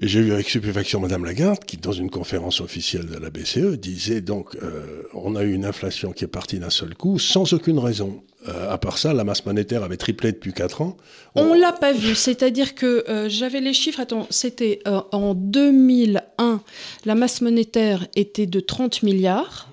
[0.01, 3.77] Et j'ai vu avec stupéfaction Madame Lagarde, qui, dans une conférence officielle de la BCE,
[3.77, 7.51] disait donc euh, on a eu une inflation qui est partie d'un seul coup, sans
[7.51, 8.23] aucune raison.
[8.47, 10.95] Euh, à part ça, la masse monétaire avait triplé depuis 4 ans.
[11.35, 16.61] On ne l'a pas vu, c'est-à-dire que euh, j'avais les chiffres, attends, c'était en 2001,
[17.03, 19.69] la masse monétaire était de 30 milliards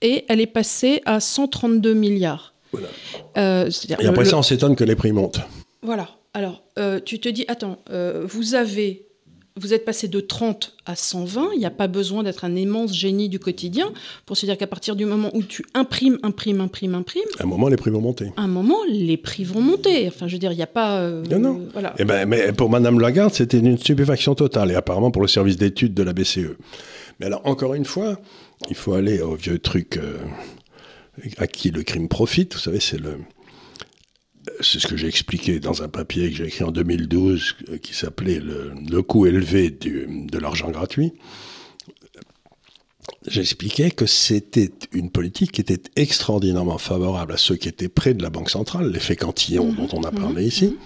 [0.00, 2.54] et elle est passée à 132 milliards.
[2.72, 2.88] Voilà.
[4.00, 5.40] et après ça, on s'étonne que les prix montent.
[5.82, 6.08] Voilà.
[6.32, 6.62] Alors,
[7.04, 7.78] tu te dis, attends,
[8.26, 9.05] vous avez
[9.56, 12.92] vous êtes passé de 30 à 120, il n'y a pas besoin d'être un immense
[12.92, 13.92] génie du quotidien
[14.26, 17.22] pour se dire qu'à partir du moment où tu imprimes, imprimes, imprimes, imprimes...
[17.38, 18.32] À un moment, les prix vont monter.
[18.36, 20.06] À un moment, les prix vont monter.
[20.08, 21.00] Enfin, je veux dire, il n'y a pas...
[21.00, 21.60] Euh, non, non.
[21.72, 21.94] Voilà.
[21.98, 25.56] Eh ben, mais pour Madame Lagarde, c'était une stupéfaction totale, et apparemment pour le service
[25.56, 26.56] d'études de la BCE.
[27.18, 28.20] Mais alors, encore une fois,
[28.68, 30.18] il faut aller au vieux truc euh,
[31.38, 32.54] à qui le crime profite.
[32.54, 33.18] Vous savez, c'est le
[34.60, 37.94] c'est ce que j'ai expliqué dans un papier que j'ai écrit en 2012 euh, qui
[37.94, 41.12] s'appelait le, coût élevé de l'argent gratuit.
[43.26, 48.22] J'expliquais que c'était une politique qui était extraordinairement favorable à ceux qui étaient près de
[48.22, 50.18] la Banque centrale, l'effet cantillon dont on a mhm.
[50.18, 50.76] parlé ici, mhm.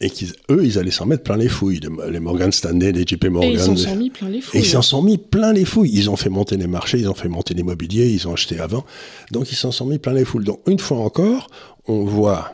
[0.00, 3.50] et qu'eux, ils allaient s'en mettre plein les fouilles, les Morgan Stanley, les JP Morgan.
[3.50, 4.60] Et ils s'en sont mis plein les fouilles.
[4.60, 5.92] Et ils s'en sont mis plein les fouilles.
[5.92, 8.84] Ils ont fait monter les marchés, ils ont fait monter l'immobilier, ils ont acheté avant.
[9.30, 10.44] Donc ils s'en sont mis plein les fouilles.
[10.44, 11.48] Donc une fois encore,
[11.86, 12.52] on voit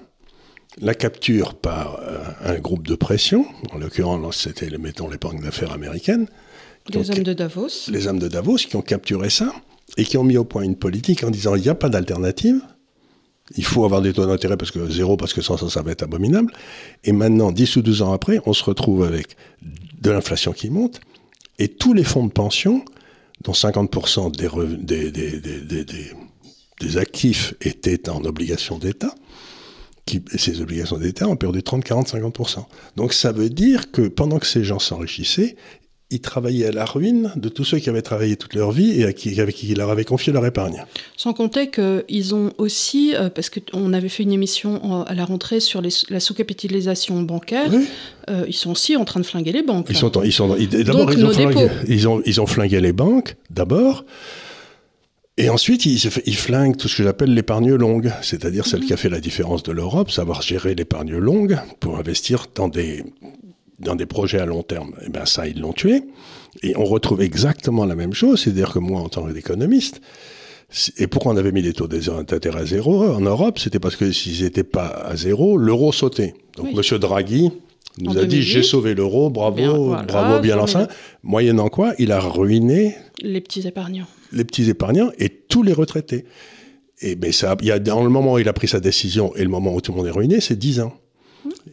[0.81, 5.73] la capture par euh, un groupe de pression, en l'occurrence c'était, mettons, les banques d'affaires
[5.73, 6.27] américaines.
[6.93, 7.89] Les hommes de Davos.
[7.89, 9.53] Les hommes de Davos qui ont capturé ça
[9.97, 12.61] et qui ont mis au point une politique en disant il n'y a pas d'alternative.
[13.57, 15.93] Il faut avoir des taux d'intérêt parce que zéro, parce que sans ça, ça va
[15.93, 16.53] être abominable.
[17.05, 19.37] Et maintenant, 10 ou 12 ans après, on se retrouve avec
[20.01, 21.01] de l'inflation qui monte
[21.59, 22.85] et tous les fonds de pension,
[23.43, 25.41] dont 50% des, des,
[26.81, 29.15] des actifs étaient en obligation d'État,
[30.07, 32.65] qui, ces obligations d'État ont perdu 30, 40, 50%.
[32.97, 35.57] Donc ça veut dire que pendant que ces gens s'enrichissaient,
[36.13, 39.07] ils travaillaient à la ruine de tous ceux qui avaient travaillé toute leur vie et
[39.07, 40.85] à qui, avec qui ils leur avaient confié leur épargne.
[41.17, 45.59] Sans compter qu'ils ont aussi, euh, parce qu'on avait fait une émission à la rentrée
[45.59, 47.73] sur la sous-capitalisation bancaire,
[48.29, 49.87] euh, ils sont aussi en train de flinguer les banques.
[49.89, 51.19] Ils sont, ils sont, d'abord, ils,
[51.89, 54.05] ils, ont, ils ont flingué les banques, d'abord.
[55.39, 58.99] Et ensuite, il, il, flingue tout ce que j'appelle l'épargne longue, c'est-à-dire celle qui a
[58.99, 63.03] fait la différence de l'Europe, savoir gérer l'épargne longue pour investir dans des,
[63.79, 64.91] dans des projets à long terme.
[65.01, 66.03] Et eh bien ça, ils l'ont tué.
[66.63, 70.03] Et on retrouve exactement la même chose, c'est-à-dire que moi, en tant qu'économiste,
[70.99, 74.11] et pourquoi on avait mis les taux d'intérêt à zéro en Europe C'était parce que
[74.13, 76.35] s'ils n'étaient pas à zéro, l'euro sautait.
[76.57, 76.77] Donc M.
[76.77, 77.51] Monsieur Draghi
[77.99, 80.79] nous a dit j'ai sauvé l'euro, bravo, bravo bien lancé.
[81.23, 86.25] Moyennant quoi, il a ruiné les petits épargnants les petits épargnants et tous les retraités.
[87.01, 89.35] Et mais ça, il y a dans le moment où il a pris sa décision
[89.37, 90.95] et le moment où tout le monde est ruiné, c'est 10 ans.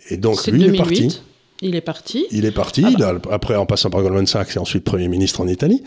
[0.09, 0.77] Et donc lui il est 2008.
[0.77, 1.21] parti.
[1.61, 2.25] Il est parti.
[2.31, 5.07] Il est parti, Ah il a- après en passant par Goldman Sachs et ensuite Premier
[5.07, 5.83] ministre en Italie.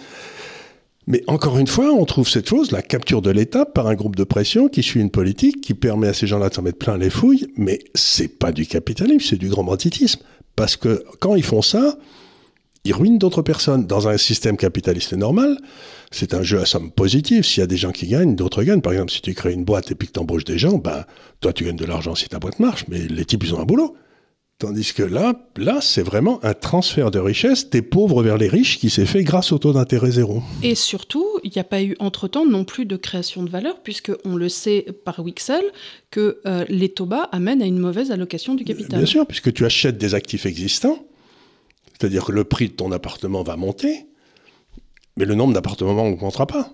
[1.09, 4.15] Mais encore une fois, on trouve cette chose, la capture de l'État par un groupe
[4.15, 6.97] de pression qui suit une politique qui permet à ces gens-là de s'en mettre plein
[6.97, 10.21] les fouilles, mais c'est pas du capitalisme, c'est du grand banditisme.
[10.55, 11.99] Parce que quand ils font ça,
[12.85, 13.87] ils ruinent d'autres personnes.
[13.87, 15.59] Dans un système capitaliste normal,
[16.11, 17.45] c'est un jeu à somme positive.
[17.45, 18.81] S'il y a des gens qui gagnent, d'autres gagnent.
[18.81, 21.05] Par exemple, si tu crées une boîte et puis que tu embauches des gens, ben,
[21.41, 23.65] toi, tu gagnes de l'argent si ta boîte marche, mais les types, ils ont un
[23.65, 23.97] boulot.
[24.59, 28.79] Tandis que là, là, c'est vraiment un transfert de richesse des pauvres vers les riches
[28.79, 30.41] qui s'est fait grâce au taux d'intérêt zéro.
[30.63, 34.13] Et surtout, il n'y a pas eu entre-temps non plus de création de valeur, puisque
[34.25, 35.65] on le sait par Wixel
[36.13, 39.01] que euh, les taux bas amènent à une mauvaise allocation du capital.
[39.01, 41.05] Bien sûr, puisque tu achètes des actifs existants,
[41.99, 44.07] c'est-à-dire que le prix de ton appartement va monter,
[45.17, 46.71] mais le nombre d'appartements n'augmentera pas.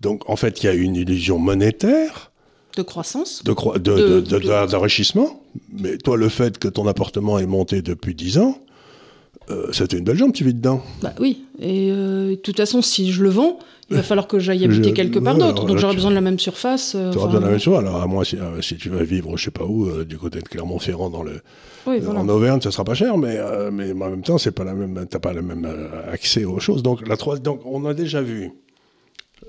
[0.00, 2.30] Donc, en fait, il y a une illusion monétaire
[2.76, 3.42] De croissance.
[3.42, 5.42] de croi- de- De- de- de- de- d'enrichissement.
[5.72, 8.58] Mais toi, le fait que ton appartement est monté depuis 10 ans,
[9.50, 10.82] euh, fait une belle jambe, tu vis dedans.
[11.02, 11.44] Bah oui.
[11.60, 13.58] Et euh, de toute façon, si je le vends,
[13.90, 15.64] il va falloir que j'aille habiter quelque part d'autre.
[15.64, 16.94] Donc j'aurai besoin de la même surface.
[16.94, 17.78] euh, Tu auras besoin de la même chose.
[17.78, 20.18] Alors, à moins si, euh, si tu vas vivre, je sais pas où, euh, du
[20.18, 21.40] côté de Clermont-Ferrand, dans le,
[21.86, 22.20] Oui, voilà.
[22.20, 24.74] en Auvergne, ça sera pas cher, mais, euh, mais en même temps, c'est pas la
[24.74, 26.82] même, t'as pas le même euh, accès aux choses.
[26.82, 28.50] Donc, la donc, on a déjà vu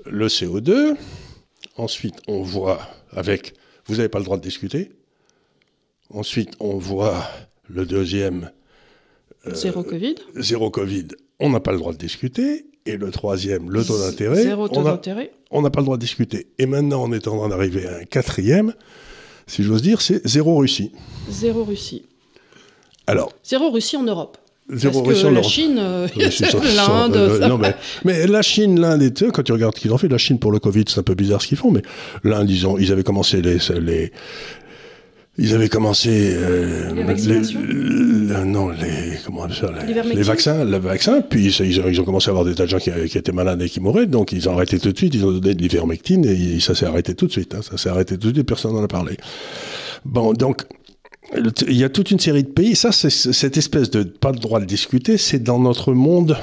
[0.06, 0.94] le CO2.
[1.76, 2.80] Ensuite, on voit
[3.12, 3.54] avec,
[3.86, 4.90] vous n'avez pas le droit de discuter.
[6.12, 7.22] Ensuite, on voit
[7.68, 8.50] le deuxième,
[9.46, 10.16] Zéro Covid.
[10.36, 11.08] zéro Covid.
[11.38, 12.66] On n'a pas le droit de discuter.
[12.86, 14.42] Et le troisième, le taux d'intérêt.
[14.42, 15.32] Zéro taux d'intérêt.
[15.50, 16.46] on n'a pas le droit de discuter.
[16.58, 18.72] Et maintenant, on est en train d'arriver à un quatrième,
[19.46, 20.90] si j'ose dire, c'est zéro Russie.
[21.28, 22.04] Zéro Russie.
[23.06, 24.38] Alors, Zéro Russie en Europe.
[24.72, 25.42] zéro Parce que Russie en la.
[25.42, 26.08] Chine, euh,
[26.76, 27.16] l'Inde.
[27.16, 27.74] Euh, non, mais,
[28.04, 30.52] mais la Chine, l'Inde et quand tu regardes ce qu'ils ont fait, la Chine pour
[30.52, 31.82] le Covid, c'est un peu bizarre ce qu'ils font, mais
[32.24, 33.58] l'Inde, ils, ont, ils avaient commencé les.
[33.80, 34.12] les
[35.42, 41.66] ils avaient commencé euh, Les non les comment ça les, L'ivermectine les vaccins puis ils,
[41.66, 43.80] ils ont, commencé à avoir des tas de gens qui, qui étaient malades et qui
[43.80, 46.74] mouraient donc ils ont arrêté tout de suite ils ont donné de l'ivermectine et ça
[46.74, 48.88] s'est arrêté tout de suite hein, ça s'est arrêté tout de suite personne n'en a
[48.88, 49.16] parlé
[50.04, 50.64] bon donc
[51.68, 54.38] il y a toute une série de pays ça c'est cette espèce de pas le
[54.38, 56.36] droit de discuter c'est dans notre monde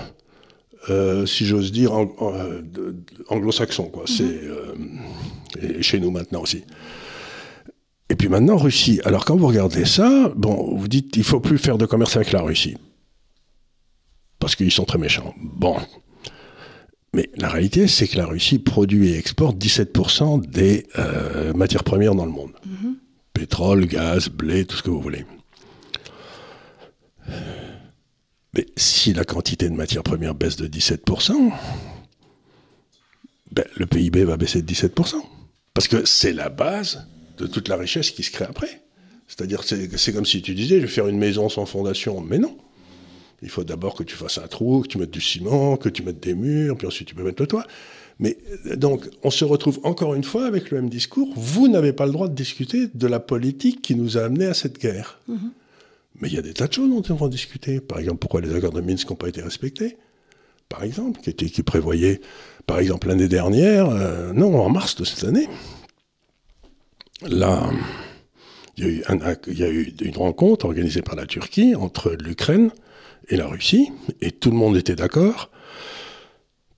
[0.89, 2.61] euh, si j'ose dire, ang- euh,
[3.27, 4.03] anglo-saxon, quoi.
[4.05, 4.73] C'est euh,
[5.61, 6.63] et chez nous maintenant aussi.
[8.09, 9.01] Et puis maintenant, Russie.
[9.03, 12.31] Alors quand vous regardez ça, bon, vous dites, il faut plus faire de commerce avec
[12.31, 12.77] la Russie
[14.39, 15.33] parce qu'ils sont très méchants.
[15.41, 15.77] Bon.
[17.13, 22.15] Mais la réalité, c'est que la Russie produit et exporte 17% des euh, matières premières
[22.15, 22.51] dans le monde.
[23.33, 25.25] Pétrole, gaz, blé, tout ce que vous voulez.
[28.53, 31.51] Mais si la quantité de matières premières baisse de 17%,
[33.51, 35.15] ben, le PIB va baisser de 17%.
[35.73, 37.07] Parce que c'est la base
[37.37, 38.81] de toute la richesse qui se crée après.
[39.27, 42.21] C'est-à-dire, c'est c'est comme si tu disais, je vais faire une maison sans fondation.
[42.21, 42.57] Mais non.
[43.41, 46.01] Il faut d'abord que tu fasses un trou, que tu mettes du ciment, que tu
[46.01, 47.67] mettes des murs, puis ensuite tu peux mettre le toit.
[48.19, 48.35] Mais
[48.75, 51.29] donc, on se retrouve encore une fois avec le même discours.
[51.35, 54.55] Vous n'avez pas le droit de discuter de la politique qui nous a amenés à
[54.55, 55.19] cette guerre.
[56.19, 57.79] Mais il y a des tas de choses dont on va discuter.
[57.79, 59.97] Par exemple, pourquoi les accords de Minsk n'ont pas été respectés?
[60.67, 62.19] Par exemple, qui, prévoyaient,
[62.65, 65.47] par exemple, l'année dernière, euh, non, en mars de cette année,
[67.25, 67.69] là,
[68.77, 71.25] il y, a eu un- un- il y a eu une rencontre organisée par la
[71.25, 72.71] Turquie entre l'Ukraine
[73.29, 73.89] et la Russie,
[74.21, 75.49] et tout le monde était d'accord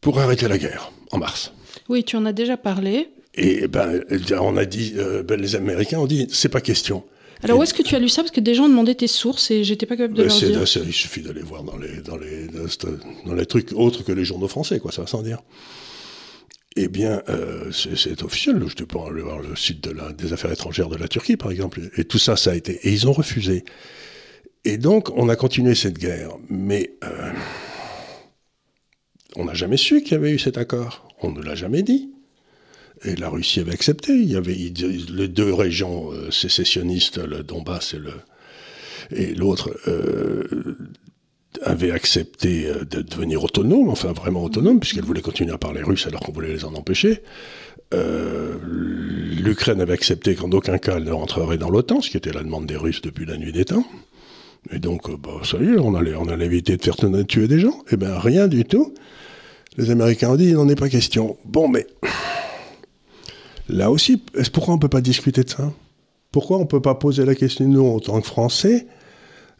[0.01, 1.53] pour arrêter la guerre, en mars.
[1.89, 3.09] Oui, tu en as déjà parlé.
[3.35, 4.01] Et ben,
[4.39, 7.03] on a dit, euh, ben, les Américains ont dit, c'est pas question.
[7.43, 8.21] Alors Et- où est-ce que tu as lu ça?
[8.21, 10.83] Parce que des gens demandaient tes sources et j'étais pas capable de Ben, leur dire.
[10.85, 12.47] il suffit d'aller voir dans les, dans, les,
[13.25, 15.39] dans les trucs autres que les journaux français, quoi, ça va sans dire.
[16.75, 18.63] Eh bien, euh, c'est officiel.
[18.67, 21.81] Je peux aller voir le site des affaires étrangères de la Turquie, par exemple.
[21.97, 22.79] Et tout ça, ça a été.
[22.87, 23.65] Et ils ont refusé.
[24.65, 26.31] Et donc, on a continué cette guerre.
[26.49, 27.31] Mais euh,
[29.35, 31.07] on n'a jamais su qu'il y avait eu cet accord.
[31.21, 32.11] On ne l'a jamais dit.
[33.03, 34.13] Et la Russie avait accepté.
[34.13, 38.13] Il y avait les deux régions euh, sécessionnistes, le Donbass et le
[39.11, 39.75] et l'autre
[41.63, 46.07] avait accepté euh, de devenir autonome, enfin vraiment autonome, puisqu'elle voulait continuer à parler russe
[46.07, 47.21] alors qu'on voulait les en empêcher.
[47.93, 52.31] Euh, L'Ukraine avait accepté qu'en aucun cas elle ne rentrerait dans l'OTAN, ce qui était
[52.31, 53.85] la demande des Russes depuis la nuit des temps.
[54.71, 56.95] Et donc, euh, bah, ça y est, on allait, on allait éviter de faire
[57.27, 57.83] tuer des gens.
[57.91, 58.93] Eh bien, rien du tout.
[59.77, 61.37] Les Américains ont dit, il n'en est pas question.
[61.45, 61.87] Bon, mais
[63.69, 65.71] là aussi, est-ce pourquoi on ne peut pas discuter de ça?
[66.31, 68.85] Pourquoi on ne peut pas poser la question, nous, en tant que Français,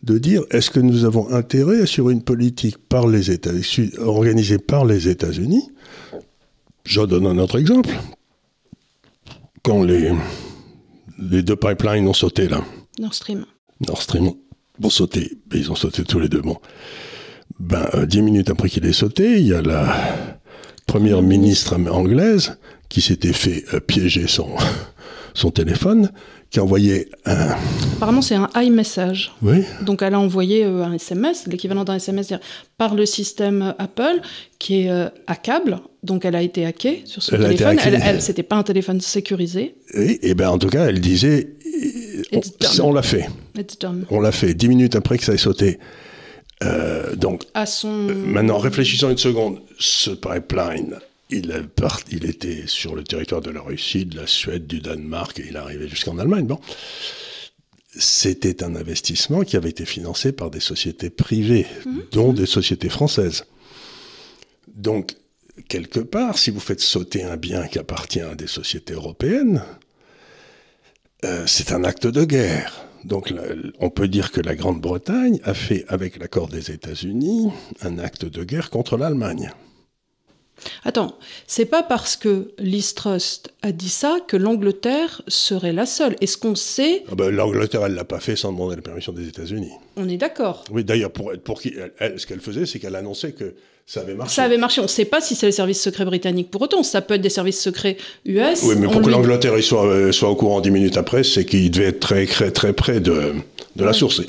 [0.04, 3.52] de dire est-ce que nous avons intérêt sur une politique par les États,
[4.00, 5.70] organisée par les États-Unis?
[6.84, 7.90] Je donne un autre exemple.
[9.64, 10.12] quand les,
[11.20, 12.64] les deux pipelines ont sauté là.
[13.00, 13.46] Nord Stream.
[13.88, 14.32] Nord Stream
[14.82, 15.38] ont sauté.
[15.54, 16.42] Ils ont sauté tous les deux.
[16.42, 16.58] Bon.
[17.60, 19.96] Ben, euh, dix minutes après qu'il ait sauté, il y a la
[20.86, 24.50] première ministre anglaise qui s'était fait euh, piéger son,
[25.34, 26.12] son téléphone,
[26.52, 27.56] qui a envoyé un...
[27.98, 29.32] Apparemment, c'est un iMessage.
[29.42, 29.64] Oui.
[29.82, 32.34] Donc, elle a envoyé euh, un SMS, l'équivalent d'un SMS
[32.78, 34.22] par le système Apple,
[34.58, 35.80] qui est euh, hackable.
[36.02, 37.80] Donc, elle a été hackée sur son Elle a été téléphone.
[37.80, 37.96] hackée.
[38.04, 39.76] Elle, elle c'était pas un téléphone sécurisé.
[39.94, 41.50] Et, et ben, en tout cas, elle disait,
[42.32, 42.42] on,
[42.84, 43.28] on l'a fait.
[44.10, 44.54] On l'a fait.
[44.54, 45.78] Dix minutes après que ça ait sauté.
[46.64, 47.92] Euh, donc, À son.
[47.92, 49.60] Maintenant, réfléchissons une seconde.
[49.78, 50.96] Ce pipeline,
[51.30, 54.80] il, est part- il était sur le territoire de la Russie, de la Suède, du
[54.82, 56.46] Danemark, et il arrivait jusqu'en Allemagne.
[56.46, 56.60] Bon.
[57.98, 61.66] C'était un investissement qui avait été financé par des sociétés privées,
[62.12, 63.46] dont des sociétés françaises.
[64.76, 65.16] Donc,
[65.68, 69.64] quelque part, si vous faites sauter un bien qui appartient à des sociétés européennes,
[71.26, 72.86] euh, c'est un acte de guerre.
[73.04, 73.44] Donc la-
[73.80, 77.50] on peut dire que la Grande-Bretagne a fait, avec l'accord des États-Unis,
[77.82, 79.52] un acte de guerre contre l'Allemagne.
[80.84, 86.16] Attends, c'est pas parce que Liz Truss a dit ça que l'Angleterre serait la seule.
[86.22, 89.28] Est-ce qu'on sait Ah ben, L'Angleterre, elle l'a pas fait sans demander la permission des
[89.28, 89.72] États-Unis.
[89.96, 90.64] On est d'accord.
[90.72, 93.54] Oui, d'ailleurs, pour, pour qui, elle, elle, ce qu'elle faisait, c'est qu'elle annonçait que
[93.86, 94.36] ça avait marché.
[94.36, 94.80] Ça avait marché.
[94.82, 96.84] On ne sait pas si c'est les services secrets britanniques pour autant.
[96.84, 98.62] Ça peut être des services secrets US.
[98.64, 101.44] Oui, mais pour que lui- l'Angleterre soit, euh, soit au courant dix minutes après, c'est
[101.46, 103.34] qu'il devait être très, très, très près de,
[103.76, 104.22] de la source.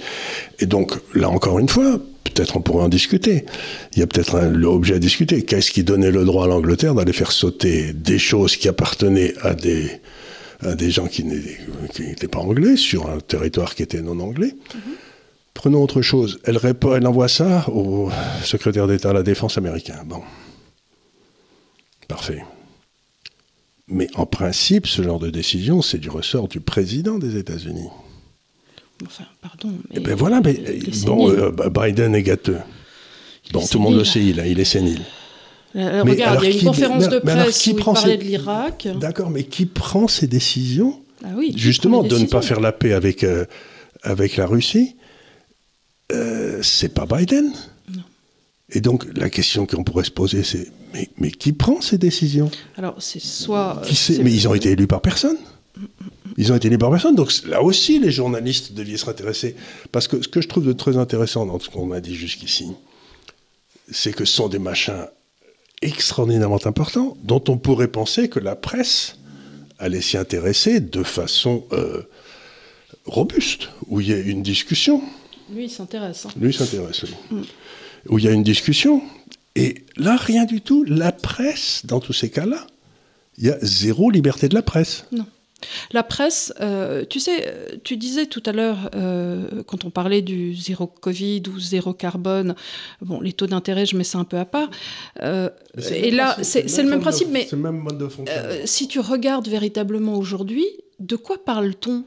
[0.60, 3.44] Et donc, là encore une fois, peut-être on pourrait en discuter.
[3.92, 5.42] Il y a peut-être un l'objet à discuter.
[5.42, 9.54] Qu'est-ce qui donnait le droit à l'Angleterre d'aller faire sauter des choses qui appartenaient à
[9.54, 10.00] des,
[10.60, 14.54] à des gens qui n'étaient pas anglais sur un territoire qui était non anglais?
[15.54, 16.40] Prenons autre chose.
[16.44, 18.10] Elle, répond, elle envoie ça au
[18.44, 20.02] secrétaire d'État à la Défense américain.
[20.06, 20.22] Bon.
[22.08, 22.42] Parfait.
[23.88, 27.88] Mais en principe, ce genre de décision, c'est du ressort du président des États-Unis.
[29.06, 29.68] Enfin, pardon.
[29.90, 32.58] mais- Eh ben voilà, mais est bon, euh, Biden est gâteux.
[33.46, 35.00] Il Bon, est tout le monde le sait, il, il est sénile.
[35.76, 37.78] Euh, Mais regarde, alors il y a une qui- conférence de presse qui où il
[37.78, 38.88] prend parlait de l'Irak.
[39.00, 42.92] D'accord, mais qui prend ces décisions Ah oui, Justement, de ne pas faire la paix
[42.92, 43.44] avec, euh,
[44.02, 44.96] avec la Russie,
[46.12, 47.52] euh, c'est pas Biden.
[47.94, 48.02] Non.
[48.70, 52.50] Et donc, la question qu'on pourrait se poser, c'est mais, mais qui prend ces décisions?
[52.76, 53.80] Alors, c'est soit.
[53.86, 54.22] Qui sait?
[54.24, 55.36] Mais ils ont été élus par personne.
[56.36, 57.14] Ils ont été élus par personne.
[57.14, 59.56] Donc là aussi, les journalistes devaient se intéresser.
[59.92, 62.68] Parce que ce que je trouve de très intéressant dans ce qu'on m'a dit jusqu'ici,
[63.90, 65.06] c'est que ce sont des machins
[65.82, 69.16] extraordinairement importants dont on pourrait penser que la presse
[69.78, 72.02] allait s'y intéresser de façon euh,
[73.06, 75.02] robuste, où il y a une discussion.
[75.52, 76.26] Lui, il s'intéresse.
[76.26, 76.30] hein.
[76.38, 77.02] Lui il s'intéresse.
[77.30, 77.48] oui.
[78.08, 79.02] Où il y a une discussion.
[79.56, 80.84] Et là, rien du tout.
[80.84, 82.66] La presse, dans tous ces cas-là,
[83.38, 85.04] il y a zéro liberté de la presse.
[85.12, 85.26] Non.
[85.92, 87.52] La presse, euh, tu sais,
[87.84, 92.54] tu disais tout à l'heure, euh, quand on parlait du zéro Covid ou zéro carbone,
[93.02, 94.70] bon, les taux d'intérêt, je mets ça un peu à part.
[95.22, 95.50] Euh,
[95.90, 98.08] et là, c'est le même principe, mais le même mode de
[98.64, 100.66] si tu regardes véritablement aujourd'hui,
[100.98, 102.04] de quoi parle-t-on?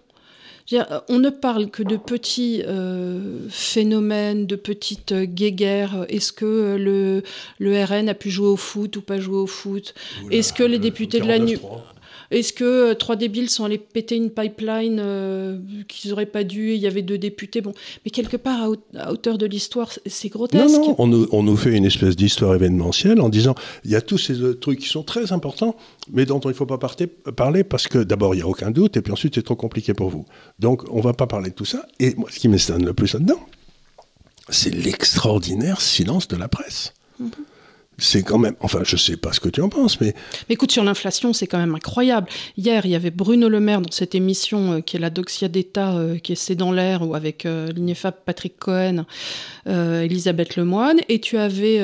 [1.09, 6.05] On ne parle que de petits euh, phénomènes, de petites guéguerres.
[6.09, 7.23] Est-ce que le,
[7.59, 9.93] le RN a pu jouer au foot ou pas jouer au foot?
[10.31, 11.81] Est-ce que les le députés de la NU 49.3.
[12.33, 16.71] Est-ce que euh, trois débiles sont allés péter une pipeline euh, qu'ils n'auraient pas dû
[16.71, 17.61] et il y avait deux députés?
[17.61, 17.73] Bon,
[18.03, 20.73] mais quelque part, à, haute- à hauteur de l'histoire, c'est- c'est Non, grotesque.
[20.73, 23.55] non, on nous, on nous fait une espèce d'histoire événementielle en disant
[23.85, 25.75] il y a tous ces trucs qui sont très importants,
[26.11, 28.71] mais dont il ne faut pas parter- parler parce que d'abord, il n'y a aucun
[28.71, 30.25] doute, et puis ensuite, c'est trop compliqué pour vous.
[30.59, 31.85] Donc, on ne va pas parler de tout ça.
[31.99, 33.39] Et moi, ce qui m'étonne le plus là-dedans,
[34.49, 36.93] c'est l'extraordinaire silence de la presse.
[37.19, 37.29] Mhm.
[37.97, 40.15] C'est quand même, enfin, je sais pas ce que tu en penses, mais
[40.49, 42.27] Mais écoute, sur l'inflation, c'est quand même incroyable.
[42.57, 45.47] Hier, il y avait Bruno Le Maire dans cette émission euh, qui est la Doxia
[45.47, 49.05] d'État, euh, qui est C'est dans l'air, ou avec euh, l'INEFAP, Patrick Cohen,
[49.67, 50.99] euh, Elisabeth Lemoine.
[51.07, 51.79] Et tu avais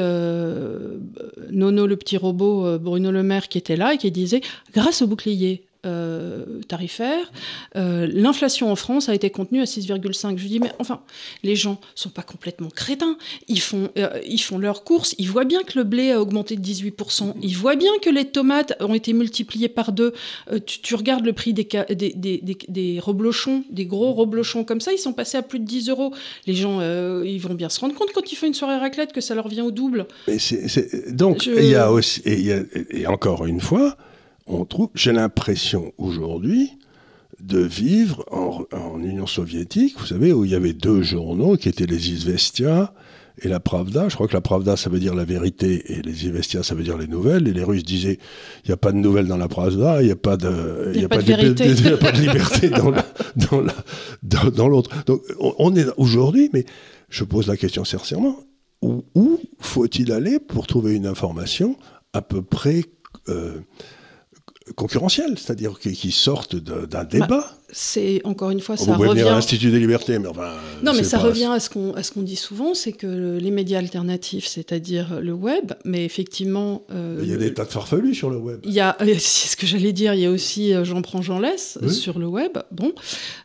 [1.52, 4.42] Nono, le petit robot, Bruno Le Maire, qui était là et qui disait
[4.74, 5.69] grâce au bouclier.
[5.86, 7.32] Euh, tarifaire,
[7.76, 10.38] euh, l'inflation en France a été contenue à 6,5.
[10.38, 11.02] Je dis, mais enfin,
[11.44, 13.18] les gens sont pas complètement crétins.
[13.48, 16.56] Ils font, euh, ils font leurs courses, ils voient bien que le blé a augmenté
[16.58, 20.14] de 18%, ils voient bien que les tomates ont été multipliées par deux.
[20.52, 24.64] Euh, tu, tu regardes le prix des, des, des, des, des reblochons, des gros reblochons
[24.66, 26.14] comme ça, ils sont passés à plus de 10 euros.
[26.46, 26.82] Les gens,
[27.24, 29.48] ils vont bien se rendre compte quand ils font une soirée raclette que ça leur
[29.48, 30.08] vient au double.
[30.28, 30.38] Mais
[31.12, 33.96] donc, Je- il y a aussi, et, il y a- et encore une fois,
[34.50, 36.72] on trouve, j'ai l'impression aujourd'hui
[37.40, 41.70] de vivre en, en Union soviétique, vous savez, où il y avait deux journaux qui
[41.70, 42.94] étaient les Izvestia
[43.42, 44.10] et la Pravda.
[44.10, 46.84] Je crois que la Pravda, ça veut dire la vérité, et les Ivestia, ça veut
[46.84, 47.48] dire les nouvelles.
[47.48, 48.20] Et les Russes disaient,
[48.66, 51.02] il n'y a pas de nouvelles dans la Pravda, il n'y a pas de, il
[51.02, 51.18] y a, pas,
[52.12, 52.90] liberté dans
[54.68, 54.90] l'autre.
[55.04, 55.04] Dans.
[55.06, 56.66] Donc, on, est aujourd'hui, mais
[57.10, 58.38] je pose la question sincèrement,
[58.82, 61.78] où, où faut-il aller pour trouver une information
[62.14, 62.84] à peu près
[63.28, 63.60] euh,
[64.76, 67.28] concurrentielle, c'est-à-dire qui, sortent d'un débat.
[67.28, 70.54] bah, c'est encore une fois ça revient à l'Institut des libertés, mais enfin.
[70.84, 73.52] Non, mais ça revient à ce qu'on à ce qu'on dit souvent, c'est que les
[73.52, 76.84] médias alternatifs, c'est-à-dire le web, mais effectivement.
[76.92, 78.60] Euh, il y a des tas de farfelus sur le web.
[78.64, 80.14] Il y a, c'est ce que j'allais dire.
[80.14, 82.58] Il y a aussi euh, j'en prends, j'en laisse sur le web.
[82.72, 82.94] Bon,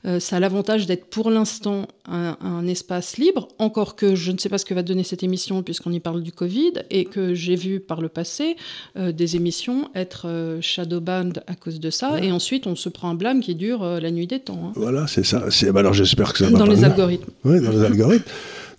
[0.06, 3.48] euh, ça a l'avantage d'être pour l'instant un, un, espace libre.
[3.58, 6.22] Encore que je ne sais pas ce que va donner cette émission puisqu'on y parle
[6.22, 8.56] du Covid et que j'ai vu par le passé
[8.96, 12.20] des émissions être shadowbanned à cause de ça.
[12.22, 14.60] Et ensuite, on se prend un blâme qui dure la nuit des temps.
[14.66, 14.72] Hein.
[14.76, 15.44] Voilà, c'est ça.
[15.72, 16.58] Bah alors j'espère que ça va.
[16.58, 17.30] Dans les algorithmes.
[17.44, 18.24] Oui, dans les algorithmes.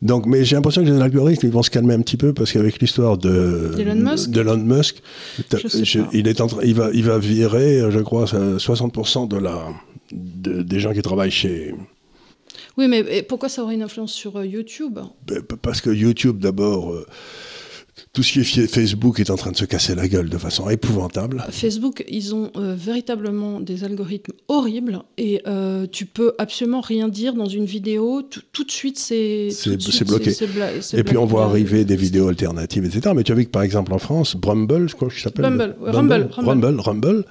[0.02, 2.52] Donc, mais j'ai l'impression que les algorithmes ils vont se calmer un petit peu parce
[2.52, 5.02] qu'avec l'histoire de Elon Musk,
[6.14, 9.68] il est en il va il va virer, je crois, 60% de la
[10.12, 11.74] des gens qui travaillent chez.
[12.78, 15.00] Oui, mais pourquoi ça aurait une influence sur euh, YouTube?
[15.28, 17.06] Ben, Parce que YouTube, d'abord, euh,
[18.16, 20.70] tout ce qui est Facebook est en train de se casser la gueule de façon
[20.70, 21.44] épouvantable.
[21.52, 27.34] Facebook, ils ont euh, véritablement des algorithmes horribles et euh, tu peux absolument rien dire
[27.34, 28.22] dans une vidéo.
[28.54, 29.50] Tout, de suite, c'est
[30.08, 30.32] bloqué.
[30.94, 33.14] et puis on voit arriver des vidéos alternatives, etc.
[33.14, 35.46] Mais tu as vu que par exemple en France, Brumble, je crois que ça s'appelle
[35.46, 37.26] Rumble, Rumble, Rumble, Rumble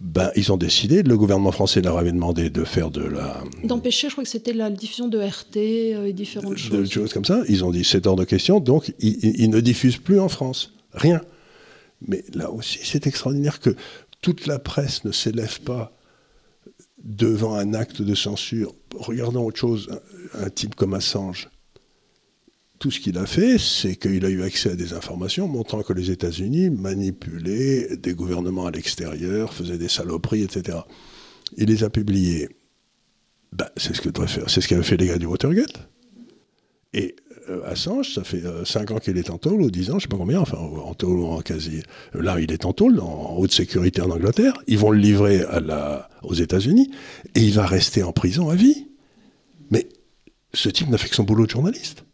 [0.00, 3.42] ben, ils ont décidé, le gouvernement français leur avait demandé de faire de la...
[3.64, 6.70] D'empêcher, je crois que c'était la diffusion de RT euh, et différentes choses.
[6.70, 7.42] De choses comme ça.
[7.48, 10.74] Ils ont dit, c'est hors de question, donc ils, ne diffusent plus en France.
[10.92, 11.20] Rien.
[12.06, 13.74] Mais là aussi, c'est extraordinaire que
[14.20, 15.92] toute la presse ne s'élève pas
[17.02, 18.74] devant un acte de censure.
[18.94, 19.88] Regardons autre chose,
[20.34, 21.48] un type comme Assange
[22.78, 25.92] tout ce qu'il a fait, c'est qu'il a eu accès à des informations montrant que
[25.92, 30.78] les États-Unis manipulaient des gouvernements à l'extérieur, faisaient des saloperies, etc.
[31.56, 32.48] Il les a publiées.
[33.52, 34.50] Ben, c'est ce que faire.
[34.50, 35.88] C'est ce qu'avaient fait les gars du Watergate.
[36.92, 37.16] Et
[37.48, 39.94] euh, Assange, ça fait 5 euh, ans qu'il est en tôle, ou 10 ans, je
[39.94, 41.82] ne sais pas combien, enfin en tôle ou en quasi.
[42.14, 44.54] Là, il est en tôle, en haute sécurité en Angleterre.
[44.66, 45.42] Ils vont le livrer
[46.22, 46.90] aux États-Unis
[47.34, 48.88] et il va rester en prison à vie.
[49.70, 49.88] Mais
[50.52, 52.05] ce type n'a fait que son boulot de journaliste.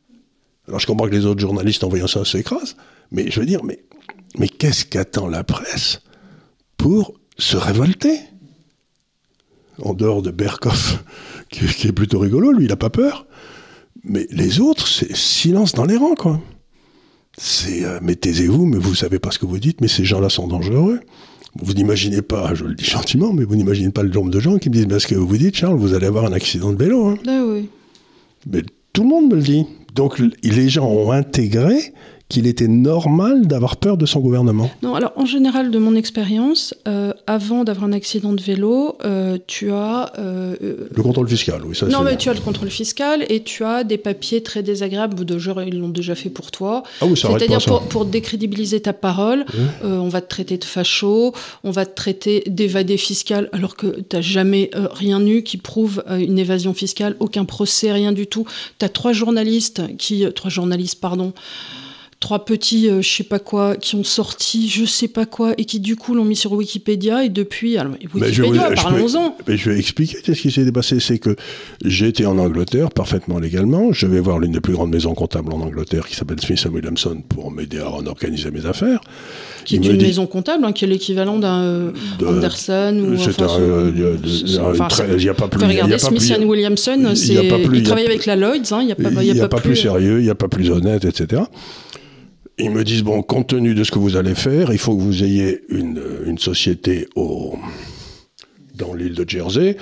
[0.69, 2.77] Alors je comprends que les autres journalistes en voyant ça s'écrasent,
[3.11, 3.83] mais je veux dire, mais,
[4.39, 6.01] mais qu'est-ce qu'attend la presse
[6.77, 8.19] pour se révolter?
[9.83, 11.03] En dehors de Berkoff,
[11.51, 13.27] qui, est plutôt rigolo, lui, il n'a pas peur.
[14.05, 16.41] Mais les autres, c'est silence dans les rangs, quoi.
[17.39, 20.29] C'est euh, mais taisez-vous, mais vous savez pas ce que vous dites, mais ces gens-là
[20.29, 21.01] sont dangereux.
[21.61, 24.59] Vous n'imaginez pas, je le dis gentiment, mais vous n'imaginez pas le nombre de gens
[24.59, 26.83] qui me disent, mais ce que vous dites, Charles, vous allez avoir un accident de
[26.83, 27.07] vélo.
[27.07, 27.19] Hein.
[27.27, 27.69] Ah oui.
[28.51, 29.67] Mais tout le monde me le dit.
[29.93, 31.93] Donc les gens ont intégré
[32.33, 36.75] qu'il était normal d'avoir peur de son gouvernement Non, alors en général, de mon expérience,
[36.89, 40.11] euh, avant d'avoir un accident de vélo, euh, tu as...
[40.19, 40.57] Euh,
[40.91, 43.85] le contrôle fiscal, oui, ça Non, mais tu as le contrôle fiscal et tu as
[43.85, 46.85] des papiers très désagréables, de genre, ils l'ont déjà fait pour toi.
[47.03, 49.45] Ah oui, C'est-à-dire pour, pour, décrédibiliser ta parole,
[49.83, 54.17] on va te traiter de facho, on va te traiter d'évadé fiscal, alors que tu
[54.17, 58.47] n'as jamais rien eu qui prouve une évasion fiscale, aucun procès, rien du tout.
[58.79, 60.25] Tu as trois journalistes qui...
[60.35, 61.35] Trois journalistes, pardon
[62.23, 65.65] trois petits, euh, je sais pas quoi, qui ont sorti je sais pas quoi et
[65.65, 69.37] qui du coup l'ont mis sur Wikipédia et depuis, alors Wikipédia, parlons-en.
[69.47, 71.37] Mais je vais expliquer ce qui s'est passé, c'est que
[71.85, 73.93] j'ai été en Angleterre parfaitement légalement.
[73.93, 77.23] Je vais voir l'une des plus grandes maisons comptables en Angleterre qui s'appelle Smith Williamson
[77.29, 79.01] pour m'aider à organiser mes affaires.
[79.65, 81.91] Qui est une maison comptable, hein, qui est l'équivalent d'un euh,
[82.25, 83.15] Anderson ou.
[83.15, 85.67] Il n'y a pas plus.
[85.67, 89.49] Regardez, Smith Williamson, il travaille avec la Lloyds, hein, il n'y a pas, y a
[89.49, 91.43] pas, plus sérieux, il n'y a pas plus honnête, etc
[92.59, 95.03] ils me disent, bon, compte tenu de ce que vous allez faire, il faut que
[95.03, 97.57] vous ayez une, une société au,
[98.75, 99.77] dans l'île de Jersey,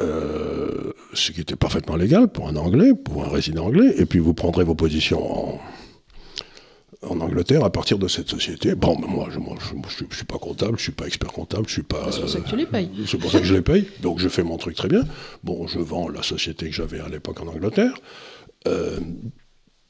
[0.00, 4.18] euh, ce qui était parfaitement légal pour un Anglais, pour un résident anglais, et puis
[4.18, 5.60] vous prendrez vos positions en,
[7.08, 8.74] en Angleterre à partir de cette société.
[8.74, 9.44] Bon, mais moi, je ne
[10.10, 12.10] je, suis pas comptable, je suis pas expert comptable, je suis pas.
[12.10, 12.90] C'est pour ça que tu les payes.
[13.06, 13.86] c'est pour ça que je les paye.
[14.02, 15.04] Donc je fais mon truc très bien.
[15.42, 17.94] Bon, je vends la société que j'avais à l'époque en Angleterre.
[18.66, 18.98] Euh,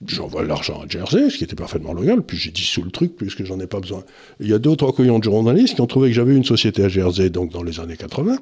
[0.06, 3.44] j'envoie l'argent à Jersey, ce qui était parfaitement loyal, puis j'ai dissous le truc puisque
[3.44, 4.02] j'en ai pas besoin.
[4.40, 6.84] Il y a deux ou trois de journalistes qui ont trouvé que j'avais une société
[6.84, 8.36] à Jersey, donc dans les années 80,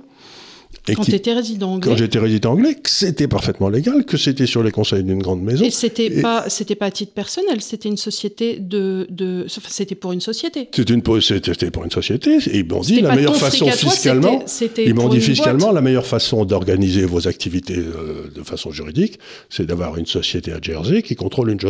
[0.88, 1.90] Et Quand qui- tu étais résident anglais.
[1.92, 5.40] quand j'étais résident anglais, que c'était parfaitement légal, que c'était sur les conseils d'une grande
[5.40, 5.64] maison.
[5.64, 9.68] Et c'était Et- pas, c'était pas à titre personnel, c'était une société de, de, enfin,
[9.70, 10.68] c'était pour une société.
[10.74, 14.44] C'était une, c'était pour une société, et ils m'ont dit la meilleure façon toi, fiscalement.
[14.78, 15.74] Ils m'ont dit fiscalement, boîte.
[15.76, 19.20] la meilleure façon d'organiser vos activités euh, de façon juridique,
[19.50, 21.60] c'est d'avoir une société à Jersey qui contrôle une,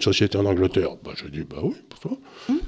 [0.00, 0.90] société en Angleterre.
[1.04, 2.18] Bah, je dis, bah oui, pourquoi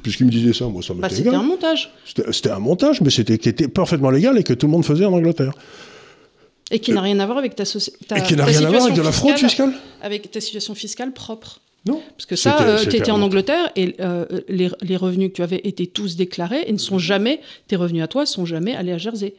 [0.05, 1.01] Puisqu'ils me disaient ça, moi, ça Hum.
[1.01, 4.39] Bah, m'était c'était un montage C'était c'était un montage, mais c'était qui était parfaitement légal
[4.39, 5.53] et que tout le monde faisait en Angleterre.
[6.71, 8.71] Et qui n'a rien à voir avec ta, soci- ta et qui n'a rien à
[8.71, 11.61] voir avec de situation la fraude fiscale avec ta situation fiscale propre.
[11.87, 12.03] Non.
[12.15, 13.23] Parce que ça, C'était- euh, tu étais en.
[13.23, 16.99] Angleterre et euh, les, les revenus que tu avais étaient tous déclarés et ne sont
[16.99, 19.35] jamais, tes revenus à toi sont jamais allés à Jersey.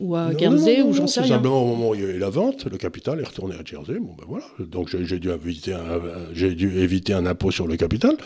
[0.00, 1.34] Ou à Non, Guernsey, non, non, ou j'en sais rien.
[1.36, 3.64] Simplement, au moment où il y a eu la vente, le capital est retourné à
[3.64, 3.94] Jersey.
[4.00, 4.44] Bon, ben voilà.
[4.58, 6.00] Donc, j'ai dû, éviter un,
[6.32, 8.16] j'ai dû éviter un impôt sur le capital.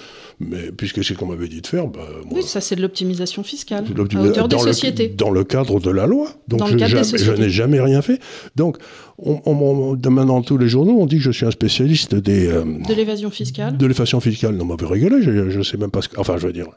[0.40, 2.80] Mais puisque c'est ce qu'on m'avait dit de faire, bah, moi, Oui, ça c'est de
[2.80, 5.08] l'optimisation fiscale, à l'optimisation- hauteur des dans le- sociétés.
[5.08, 6.28] dans le cadre de la loi.
[6.48, 8.18] Donc, Dans je, n'ai jamais rien fait.
[8.56, 8.78] Donc,
[9.18, 12.64] on, on, maintenant, tous les journaux, on dit que je suis un spécialiste des, euh,
[12.64, 13.76] De l'évasion fiscale.
[13.76, 14.54] de l'évasion fiscale.
[14.56, 15.22] Non, m'avait rigolé.
[15.22, 16.18] Je, je sais même pas ce que.
[16.18, 16.68] Enfin, je veux dire.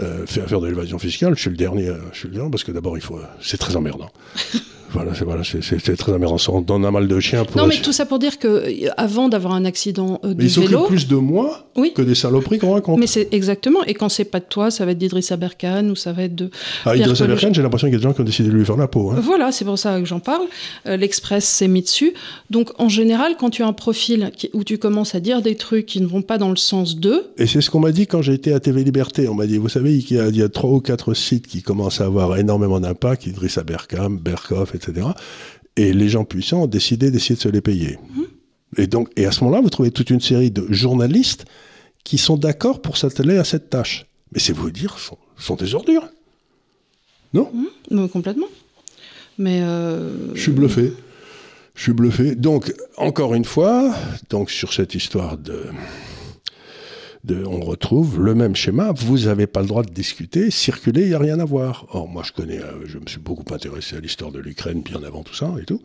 [0.00, 2.50] Euh, faire, faire de l'évasion fiscale, je suis le dernier, euh, je suis le dernier
[2.50, 4.10] parce que d'abord il faut, euh, c'est très emmerdant.
[4.92, 6.12] voilà, c'est voilà, très.
[6.38, 7.56] Ça, On un mal de chien pour.
[7.60, 10.50] Non, mais tout ça pour dire que euh, avant d'avoir un accident euh, de Mais
[10.50, 11.92] ils vélo, plus de moi Oui.
[11.94, 12.98] que des saloperies qu'on raconte.
[12.98, 13.84] mais c'est exactement.
[13.84, 16.34] Et quand c'est pas de toi, ça va être d'Idriss Aberkan ou ça va être
[16.34, 16.50] de.
[16.84, 17.20] Ah, Pierre Idriss Coluche.
[17.32, 18.88] Aberkan, j'ai l'impression qu'il y a des gens qui ont décidé de lui faire la
[18.88, 19.10] peau.
[19.10, 19.20] hein.
[19.20, 20.46] Voilà, c'est pour ça que j'en parle.
[20.86, 22.14] Euh, L'Express s'est mis dessus.
[22.50, 25.54] Donc, en général, quand tu as un profil qui- où tu commences à dire des
[25.56, 28.06] trucs qui ne vont pas dans le sens d'eux, Et c'est ce qu'on m'a dit
[28.06, 29.28] quand j'ai été à TV Liberté.
[29.28, 31.46] On m'a dit, vous savez, il y, a, il y a trois ou quatre sites
[31.46, 35.08] qui commencent à avoir énormément d'impact, Idriss Aberkam, Berkoff, etc.
[35.76, 37.98] Et les gens puissants ont décidé d'essayer de se les payer.
[38.76, 41.44] Et donc, et à ce moment-là, vous trouvez toute une série de journalistes
[42.04, 44.06] qui sont d'accord pour s'atteler à cette tâche.
[44.32, 46.08] Mais c'est vous dire, sont, sont des ordures.
[47.34, 47.50] Non?
[47.92, 48.48] Euh, complètement.
[49.38, 50.92] Mais euh, Je suis bluffé.
[51.74, 52.34] Je suis bluffé.
[52.34, 53.94] Donc, encore une fois,
[54.30, 55.66] donc sur cette histoire de,
[57.28, 58.92] on retrouve le même schéma.
[58.92, 61.86] Vous n'avez pas le droit de discuter, circuler, il n'y a rien à voir.
[61.90, 65.02] Or, moi, je connais, euh, je me suis beaucoup intéressé à l'histoire de l'Ukraine bien
[65.02, 65.82] avant tout ça et tout.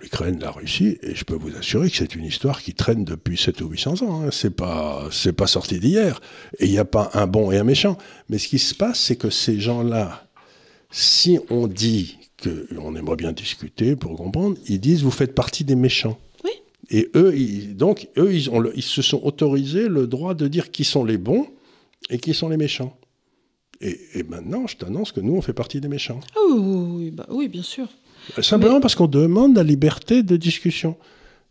[0.00, 3.36] L'Ukraine, la Russie, et je peux vous assurer que c'est une histoire qui traîne depuis
[3.36, 4.22] 7 ou 800 ans.
[4.22, 4.30] Hein.
[4.32, 6.20] C'est pas, c'est pas sorti d'hier.
[6.58, 7.96] Et il n'y a pas un bon et un méchant.
[8.28, 10.26] Mais ce qui se passe, c'est que ces gens-là,
[10.90, 15.76] si on dit qu'on aimerait bien discuter pour comprendre, ils disent vous faites partie des
[15.76, 16.18] méchants.
[16.90, 20.48] Et eux, ils- donc, eux, ils, ont le- ils se sont autorisés le droit de
[20.48, 21.46] dire qui sont les bons
[22.10, 22.96] et qui sont les méchants.
[23.80, 26.20] Et, et maintenant, je t'annonce que nous, on fait partie des méchants.
[26.36, 27.86] ah oui, bah oui, bien sûr.
[28.40, 30.96] Simplement parce qu'on demande la liberté de discussion,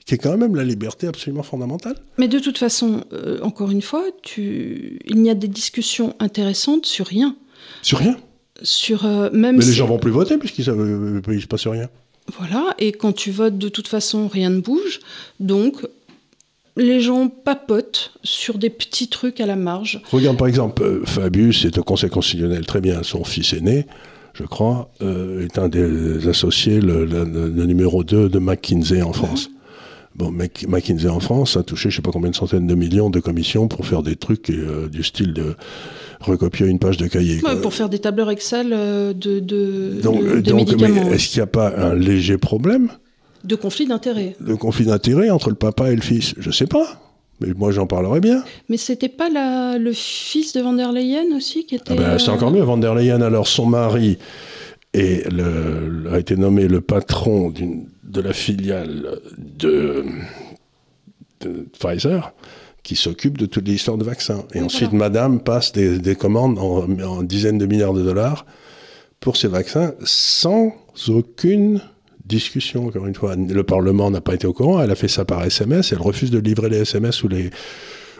[0.05, 1.95] qui est quand même la liberté absolument fondamentale.
[2.17, 4.99] Mais de toute façon, euh, encore une fois, tu...
[5.05, 7.35] il n'y a des discussions intéressantes sur rien.
[7.81, 8.17] Sur rien.
[8.61, 11.89] Sur euh, même Mais les si- gens vont plus voter puisqu'il ne se passe rien.
[12.37, 15.01] Voilà, et quand tu votes, de toute façon, rien ne bouge.
[15.39, 15.75] Donc,
[16.75, 20.01] les gens papotent sur des petits trucs à la marge.
[20.11, 23.85] Regarde par exemple, euh, Fabius est au Conseil constitutionnel, très bien, son fils aîné,
[24.33, 27.05] je crois, euh, est un des associés, le,
[27.65, 29.49] numéro 2 de McKinsey en France.
[30.15, 33.09] Bon, Mc- McKinsey en France a touché je sais pas combien de centaines de millions
[33.09, 35.55] de commissions pour faire des trucs euh, du style de
[36.19, 37.41] recopier une page de cahier.
[37.43, 40.87] Ouais, pour faire des tableurs Excel euh, de, de, donc, de- euh, de donc, mais
[40.87, 42.89] médicaments, est-ce qu'il n'y a pas un léger problème?
[43.43, 44.35] De conflits d'intérêts.
[44.39, 46.33] de conflit d'intérêt entre le papa et le fils?
[46.37, 46.99] Je sais pas.
[47.41, 48.43] Mais moi, j'en parlerai bien.
[48.69, 51.85] Mais c'était pas la, le fils de Van der Leyen aussi qui était.
[51.89, 52.61] Ah ben, c'est euh, encore mieux.
[52.61, 54.17] Van der Leyen, alors son mari
[54.93, 60.05] le- a été nommé le patron d'une- de la filiale de,
[61.41, 62.33] de Pfizer
[62.83, 64.43] qui s'occupe de toute l'histoire de vaccins.
[64.53, 65.05] Et ensuite, voilà.
[65.05, 68.45] madame passe des, des commandes en, en dizaines de milliards de dollars
[69.21, 70.73] pour ces vaccins sans
[71.07, 71.81] aucune
[72.25, 73.35] discussion, encore une fois.
[73.35, 76.31] Le Parlement n'a pas été au courant, elle a fait ça par SMS, elle refuse
[76.31, 77.49] de livrer les SMS ou les,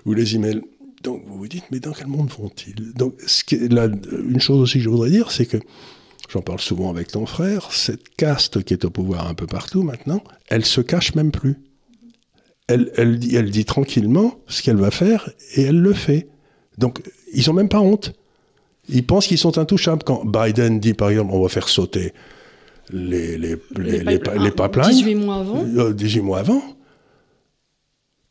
[0.06, 0.62] ou les emails.
[1.04, 2.94] Donc vous vous dites, mais dans quel monde vont-ils?
[2.94, 5.58] Donc ce qui est là, une chose aussi que je voudrais dire, c'est que,
[6.30, 9.84] j'en parle souvent avec ton frère, cette caste qui est au pouvoir un peu partout
[9.84, 11.58] maintenant, elle se cache même plus.
[12.68, 16.28] Elle, elle, dit, elle dit tranquillement ce qu'elle va faire et elle le fait.
[16.78, 17.02] Donc
[17.34, 18.14] ils n'ont même pas honte.
[18.90, 20.04] Ils pensent qu'ils sont intouchables.
[20.04, 22.14] Quand Biden dit, par exemple, on va faire sauter
[22.92, 25.66] les, les, les, les, pipe- les ah, pipelines, 18 mois avant.
[25.78, 26.62] euh, 18 mois avant,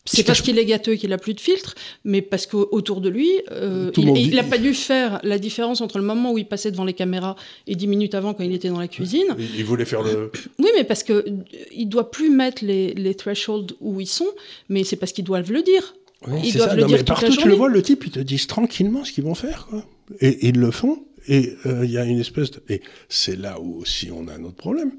[0.05, 1.75] C'est parce qu'il est gâteux qu'il a plus de filtre,
[2.05, 5.99] mais parce qu'autour de lui, euh, il il n'a pas dû faire la différence entre
[5.99, 7.37] le moment où il passait devant les caméras
[7.69, 9.37] et 10 minutes avant quand il était dans la cuisine.
[9.39, 10.33] ils voulaient faire le...
[10.59, 11.25] Oui, mais parce que euh,
[11.73, 14.29] il doit plus mettre les, les thresholds où ils sont,
[14.69, 15.95] mais c'est parce qu'ils doivent le dire.
[16.27, 16.75] Oui, Ils c'est doivent ça.
[16.77, 18.47] le Non, dire mais toute la partout, tu le vois, le type, ils te disent
[18.49, 19.67] tranquillement ce qu'ils vont faire.
[19.71, 19.85] Quoi.
[20.21, 21.05] Et ils le font.
[21.29, 22.61] Et euh, il y a une espèce de...
[22.69, 24.91] Et c'est là où aussi on a un autre problème,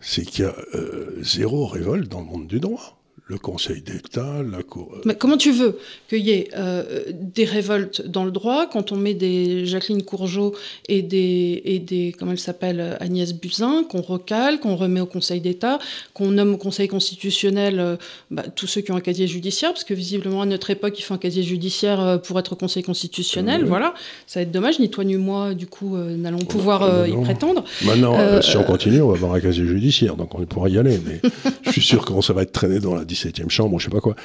[0.00, 2.98] c'est qu'il y a euh, zéro révolte dans le monde du droit
[3.32, 4.92] le Conseil d'État, la Cour.
[4.94, 5.78] Euh, Mais comment tu veux
[6.08, 10.54] qu'il y ait euh, des révoltes dans le droit quand on met des Jacqueline Courgeot
[10.88, 15.40] et des, et des comment elle s'appelle, Agnès Buzyn, qu'on recale, qu'on remet au Conseil
[15.40, 15.78] d'État,
[16.12, 17.96] qu'on nomme au Conseil constitutionnel euh,
[18.30, 21.02] bah, tous ceux qui ont un casier judiciaire, parce que visiblement à notre époque, il
[21.02, 23.64] faut un casier judiciaire pour être au Conseil constitutionnel.
[23.64, 23.94] Voilà,
[24.26, 27.64] ça va être dommage, ni toi ni moi, du coup, n'allons pouvoir y prétendre.
[27.86, 31.00] Maintenant, si on continue, on va avoir un casier judiciaire, donc on pourra y aller,
[31.06, 31.20] mais
[31.62, 34.00] je suis sûr que ça va être traîné dans la 17e chambre, je sais pas
[34.00, 34.16] quoi.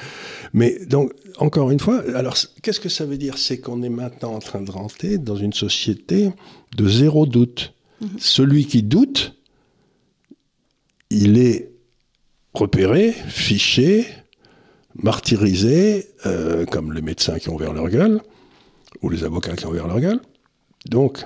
[0.52, 3.38] Mais donc, encore une fois, alors qu'est-ce que ça veut dire?
[3.38, 6.30] C'est qu'on est maintenant en train de rentrer dans une société
[6.76, 7.74] de zéro doute.
[8.00, 8.08] Mhm.
[8.18, 9.34] Celui qui doute,
[11.10, 11.70] il est
[12.54, 14.06] repéré, fiché,
[14.94, 18.20] martyrisé, euh, comme les médecins qui ont ouvert leur gueule,
[19.02, 20.20] ou les avocats qui ont ouvert leur gueule.
[20.86, 21.24] Donc,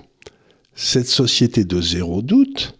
[0.74, 2.78] cette société de zéro doute,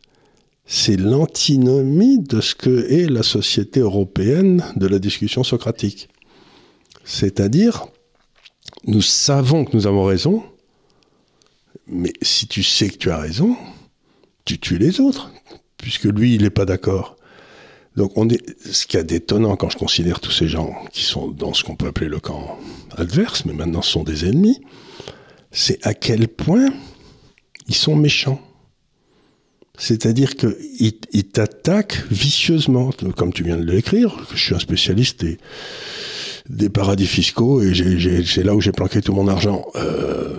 [0.64, 6.08] c'est l'antinomie de ce que est la société européenne de la discussion socratique.
[7.04, 7.86] C'est-à-dire,
[8.86, 10.42] nous savons que nous avons raison,
[11.86, 13.56] mais si tu sais que tu as raison,
[14.44, 15.30] tu tues les autres,
[15.76, 17.16] puisque lui, il n'est pas d'accord.
[17.96, 21.28] Donc, on est, ce qui est détonnant quand je considère tous ces gens qui sont
[21.28, 22.58] dans ce qu'on peut appeler le camp
[22.96, 24.60] adverse, mais maintenant sont des ennemis,
[25.50, 26.68] c'est à quel point
[27.68, 28.40] ils sont méchants.
[29.82, 34.14] C'est-à-dire qu'il il, t'attaque vicieusement, comme tu viens de l'écrire.
[34.32, 35.24] Je suis un spécialiste
[36.48, 37.72] des, paradis fiscaux et
[38.24, 39.64] c'est là où j'ai planqué tout mon argent.
[39.74, 40.34] Euh,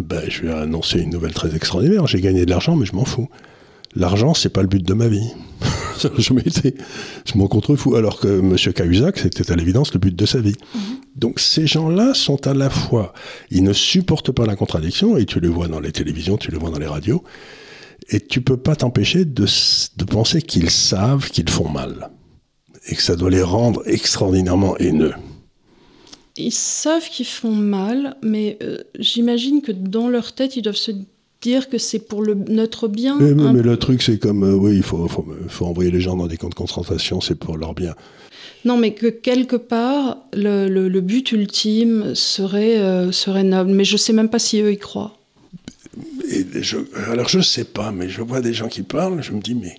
[0.00, 2.08] ben, je vais annoncer une nouvelle très extraordinaire.
[2.08, 3.28] J'ai gagné de l'argent, mais je m'en fous.
[3.94, 5.30] L'argent, c'est pas le but de ma vie.
[6.18, 6.74] je m'étais,
[7.26, 7.94] je m'en contrefous.
[7.94, 8.56] Alors que M.
[8.74, 10.50] Cahuzac, c'était à l'évidence le but de sa vie.
[10.50, 10.78] Mm-hmm.
[11.14, 13.12] Donc ces gens-là sont à la fois,
[13.52, 16.58] ils ne supportent pas la contradiction, et tu les vois dans les télévisions, tu les
[16.58, 17.22] vois dans les radios,
[18.10, 19.46] et tu peux pas t'empêcher de,
[20.06, 22.10] penser qu'ils savent qu'ils font mal.
[22.88, 25.12] Et que ça doit les rendre extraordinairement haineux.
[26.36, 30.92] Ils savent qu'ils font mal, mais euh, j'imagine que dans leur tête, ils doivent se
[31.42, 33.18] dire que c'est pour le, notre bien.
[33.20, 36.26] Mais, mais, le truc, c'est comme, euh, oui, il faut, faut, envoyer les gens dans
[36.26, 37.94] des camps de concentration, c'est pour leur bien.
[38.64, 43.70] Non, mais que quelque part, le, but ultime serait, euh, serait noble.
[43.70, 45.17] Mais je sais même pas si eux y croient
[47.08, 49.54] alors je ne sais pas, mais je vois des gens qui parlent, je me dis,
[49.54, 49.76] mais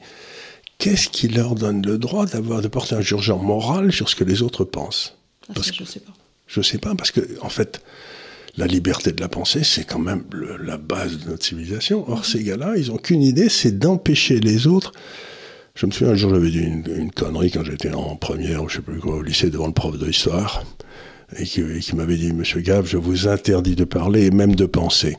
[0.78, 4.24] qu'est-ce qui leur donne le droit d'avoir de porter un jugement moral sur ce que
[4.24, 5.18] les autres pensent?
[5.50, 6.14] Ah, parce Je ne sais pas.
[6.48, 7.82] Je ne sais pas, parce que, en fait,
[8.58, 10.24] la liberté de la pensée, c'est quand même
[10.64, 12.10] la base de notre civilisation.
[12.10, 14.92] Or, ces gars-là, ils n'ont qu'une idée, c'est d'empêcher les autres.
[15.76, 18.82] Je me souviens, un jour, j'avais dit une, connerie quand j'étais en première, je sais
[18.82, 20.64] plus quoi, au lycée, devant le prof d'histoire,
[21.38, 24.66] et qui, qui m'avait dit, Monsieur Gave, je vous interdis de parler et même de
[24.66, 25.18] penser.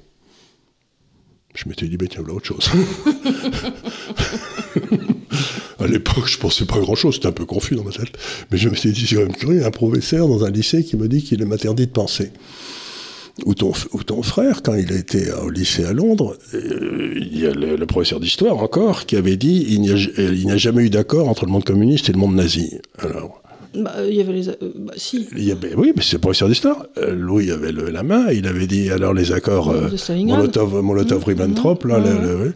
[1.55, 2.71] Je m'étais dit, ben tiens, voilà autre chose.
[5.81, 8.17] à l'époque, je pensais pas grand-chose, c'était un peu confus dans ma tête.
[8.51, 10.97] Mais je me suis dit, c'est quand même curieux, un professeur dans un lycée qui
[10.97, 12.31] me dit qu'il m'interdit de penser.
[13.47, 17.39] Ou ton, ou ton, frère, quand il a été au lycée à Londres, euh, il
[17.39, 20.91] y a le, professeur d'histoire encore qui avait dit il n'y a, a, jamais eu
[20.91, 22.79] d'accord entre le monde communiste et le monde nazi.
[22.99, 23.40] Alors,
[23.75, 24.49] bah, il y avait les.
[24.49, 25.29] Euh, bah, si.
[25.37, 26.87] Il y avait, oui, mais c'est professeur d'histoire.
[26.99, 31.25] Euh, Louis avait levé la main, il avait dit alors les accords euh, Molotov, Molotov
[31.27, 31.89] mmh.
[31.89, 32.53] Là, mmh.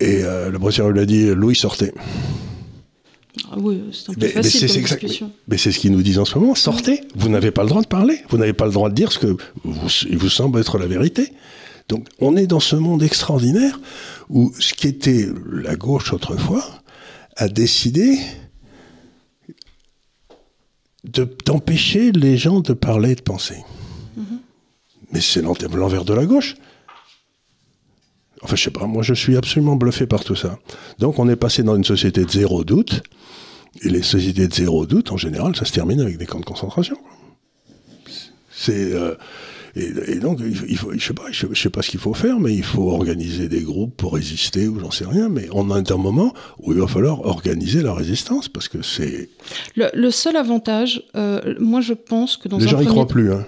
[0.00, 1.92] et le professeur lui a dit Louis sortez.
[3.50, 6.18] Ah oui, c'est un peu mais, facile mais c'est mais, c'est ce qu'ils nous disent
[6.18, 6.54] en ce moment.
[6.54, 7.00] Sortez.
[7.14, 8.18] Vous n'avez pas le droit de parler.
[8.28, 10.86] Vous n'avez pas le droit de dire ce que vous, il vous semble être la
[10.86, 11.32] vérité.
[11.88, 13.80] Donc, on est dans ce monde extraordinaire
[14.28, 16.64] où ce qui était la gauche autrefois
[17.36, 18.18] a décidé
[21.04, 23.58] d'empêcher les gens de parler et de penser.
[24.18, 24.38] Mm-hmm.
[25.12, 26.56] Mais c'est l'envers de la gauche.
[28.42, 30.58] Enfin, je sais pas, moi je suis absolument bluffé par tout ça.
[30.98, 33.02] Donc on est passé dans une société de zéro doute,
[33.82, 36.44] et les sociétés de zéro doute, en général, ça se termine avec des camps de
[36.44, 36.98] concentration.
[38.50, 38.92] C'est.
[38.92, 39.14] Euh,
[39.74, 42.54] et, donc, il faut, je sais pas, je, sais pas ce qu'il faut faire, mais
[42.54, 45.30] il faut organiser des groupes pour résister ou j'en sais rien.
[45.30, 49.30] Mais on a un moment où il va falloir organiser la résistance parce que c'est.
[49.74, 53.32] Le, seul avantage, euh, moi, je pense que dans les gens n'y croient plus.
[53.32, 53.46] Hein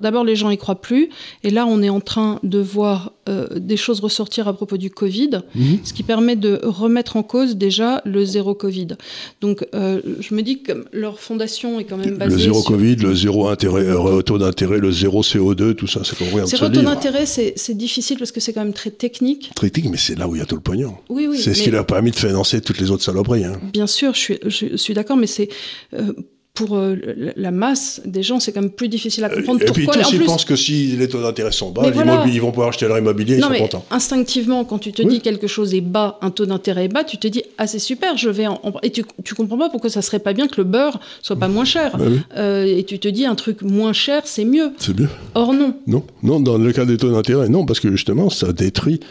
[0.00, 1.08] d'abord les gens y croient plus,
[1.42, 4.90] et là on est en train de voir euh, des choses ressortir à propos du
[4.90, 5.78] Covid, mhm.
[5.82, 8.88] ce qui permet de remettre en cause déjà le zéro Covid.
[9.40, 12.96] Donc euh, je me dis que leur fondation est quand même basée le zéro Covid,
[12.96, 16.46] le zéro intérêt, euh, taux d'intérêt, le zéro CO2, tout ça, c'est rien.
[16.46, 19.50] Zéro taux d'intérêt, c'est difficile parce que c'est quand même très technique.
[19.54, 20.94] Très technique, mais c'est là où il y a tout le pognon.
[21.08, 21.38] Oui, oui.
[21.38, 23.44] C'est ce qui leur a permis de financer toutes les autres saloperies.
[23.44, 23.60] Hein.
[23.72, 25.48] Bien sûr, je suis, je suis d'accord, mais c'est
[26.56, 26.96] pour euh,
[27.36, 29.62] la masse des gens, c'est quand même plus difficile à comprendre.
[29.62, 29.92] Et pourquoi.
[29.92, 32.24] puis tous, ils plus, pensent que si les taux d'intérêt sont bas, ils, voilà.
[32.24, 33.84] immobi- ils vont pouvoir acheter leur immobilier, ils sont mais contents.
[33.90, 35.08] instinctivement, quand tu te Oui.
[35.08, 37.78] dis quelque chose est bas, un taux d'intérêt est bas, tu te dis ah c'est
[37.78, 40.56] super, je vais en, et tu, tu comprends pas pourquoi ça serait pas bien que
[40.56, 41.96] le beurre soit pas moins cher.
[41.96, 42.18] Bah oui.
[42.36, 44.72] Euh, et tu te dis un truc moins cher, c'est mieux.
[44.78, 45.08] C'est bien.
[45.34, 45.74] Or non.
[45.86, 49.04] Non, non, dans le cas des taux d'intérêt, non, parce que justement, ça détruit euh,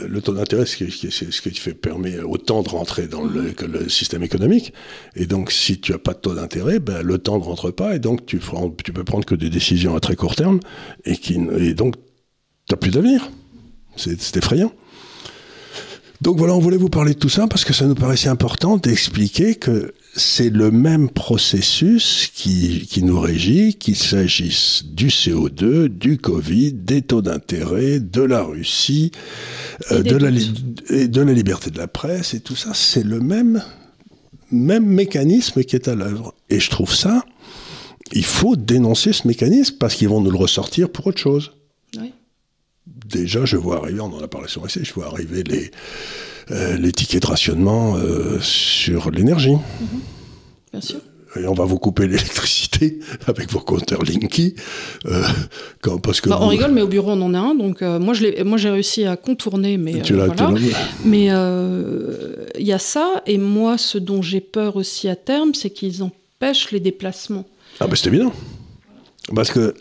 [0.00, 3.64] le taux d'intérêt, c'est ce qui fait permet au temps de rentrer dans le, que
[3.64, 4.72] le système économique.
[5.16, 7.94] Et donc, si tu as pas de taux d'intérêt, ben, le temps ne rentre pas,
[7.94, 8.40] et donc tu,
[8.84, 10.60] tu peux prendre que des décisions à très court terme,
[11.04, 13.30] et, qui, et donc tu n'as plus d'avenir.
[13.96, 14.72] C'est effrayant.
[16.22, 18.76] Donc voilà, on voulait vous parler de tout ça parce que ça nous paraissait important
[18.76, 26.18] d'expliquer que c'est le même processus qui, qui nous régit, qu'il s'agisse du CO2, du
[26.18, 29.10] Covid, des taux d'intérêt, de la Russie,
[29.90, 30.30] euh, de, la,
[30.90, 33.60] et de la liberté de la presse et tout ça, c'est le même,
[34.52, 36.36] même mécanisme qui est à l'œuvre.
[36.50, 37.24] Et je trouve ça,
[38.12, 41.50] il faut dénoncer ce mécanisme parce qu'ils vont nous le ressortir pour autre chose.
[43.12, 45.70] Déjà, je vois arriver, on en a parlé sur ici, je vois arriver les,
[46.50, 49.56] euh, les tickets de rationnement euh, sur l'énergie.
[50.72, 50.98] Bien sûr.
[51.40, 54.54] Et on va vous couper l'électricité avec vos compteurs Linky.
[55.06, 55.22] euh,
[55.80, 57.98] quand, parce que Bah, on rigole, mais au bureau on en a un, donc euh,
[57.98, 60.52] moi j'ai réussi à contourner, mais Tu euh, voilà.
[61.06, 61.26] Mais
[62.58, 66.02] il y a ça, et moi ce dont j'ai peur aussi à terme, c'est qu'ils
[66.02, 67.46] empêchent les déplacements.
[67.80, 68.32] Ah ben c'est évident.
[69.34, 69.74] Parce que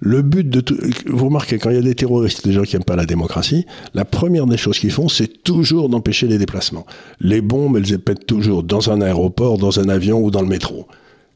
[0.00, 0.76] le but de tout...
[1.06, 3.66] Vous remarquez, quand il y a des terroristes, des gens qui n'aiment pas la démocratie,
[3.92, 6.86] la première des choses qu'ils font, c'est toujours d'empêcher les déplacements.
[7.20, 10.86] Les bombes, elles épètent toujours dans un aéroport, dans un avion ou dans le métro.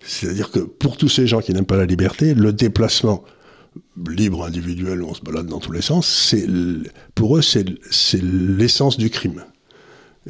[0.01, 3.23] C'est-à-dire que pour tous ces gens qui n'aiment pas la liberté, le déplacement
[4.09, 6.47] libre, individuel, où on se balade dans tous les sens, c'est
[7.15, 7.67] pour eux, c'est
[8.23, 9.45] l'essence du crime.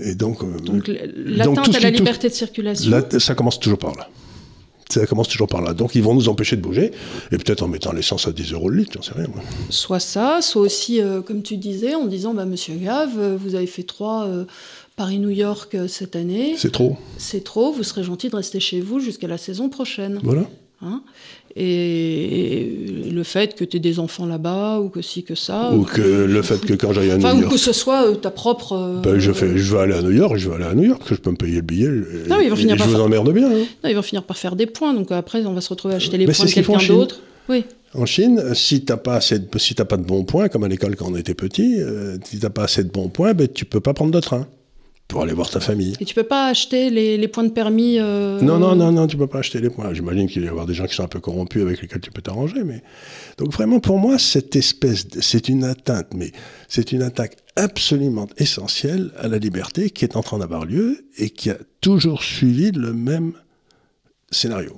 [0.00, 2.90] Et donc, euh, Donc à la liberté de circulation.
[3.18, 4.08] Ça commence toujours par là.
[4.90, 5.72] Ça commence toujours par là.
[5.72, 6.92] Donc ils vont nous empêcher de bouger,
[7.32, 9.28] et peut-être en mettant l'essence à 10 euros le litre, j'en sais rien.
[9.28, 9.42] moi.
[9.70, 13.54] Soit ça, soit aussi, euh, comme tu disais, en disant bah, Monsieur Gave, euh, vous
[13.54, 14.44] avez fait trois euh,
[14.96, 16.96] Paris-New York cette année, C'est trop.
[17.16, 20.20] c'est trop, vous serez gentil de rester chez vous jusqu'à la saison prochaine.
[20.22, 20.42] Voilà.
[20.82, 21.02] Hein?
[21.56, 22.76] Et
[23.12, 25.72] le fait que tu aies des enfants là-bas, ou que si, que ça.
[25.72, 28.14] Ou que le fait que quand j'aille à New ou York, que ce soit euh,
[28.14, 28.72] ta propre.
[28.72, 30.84] euh, ben, je, fais, je vais aller à New York, je vais aller à New
[30.84, 31.86] York, que je peux me payer le billet.
[31.88, 33.50] et- Non, ils vont et finir je par vous faire- emmerde bien.
[33.50, 33.64] hein.
[33.84, 35.96] Non, ils vont finir par faire des points, donc après, on va se retrouver à
[35.98, 36.94] acheter les points de quelqu'un Chine.
[36.94, 37.20] d'autre.
[37.48, 37.64] Oui.
[37.94, 40.94] En Chine, si t'as pas assez de, si pas de bons points, comme à l'école
[40.94, 43.80] quand on était petit, euh, si t'as pas assez de bons points, ben, tu peux
[43.80, 44.46] pas prendre de train
[45.10, 45.94] pour aller voir ta famille.
[46.00, 47.98] Et tu peux pas acheter les, les points de permis.
[47.98, 49.92] euh, Non, non, non, non, tu peux pas acheter les points.
[49.92, 52.10] J'imagine qu'il va y avoir des gens qui sont un peu corrompus avec lesquels tu
[52.10, 52.82] peux t'arranger, mais
[53.36, 56.32] donc vraiment pour moi cette espèce, c'est une atteinte, mais
[56.68, 61.30] c'est une attaque absolument essentielle à la liberté qui est en train d'avoir lieu et
[61.30, 63.32] qui a toujours suivi le même
[64.30, 64.76] scénario.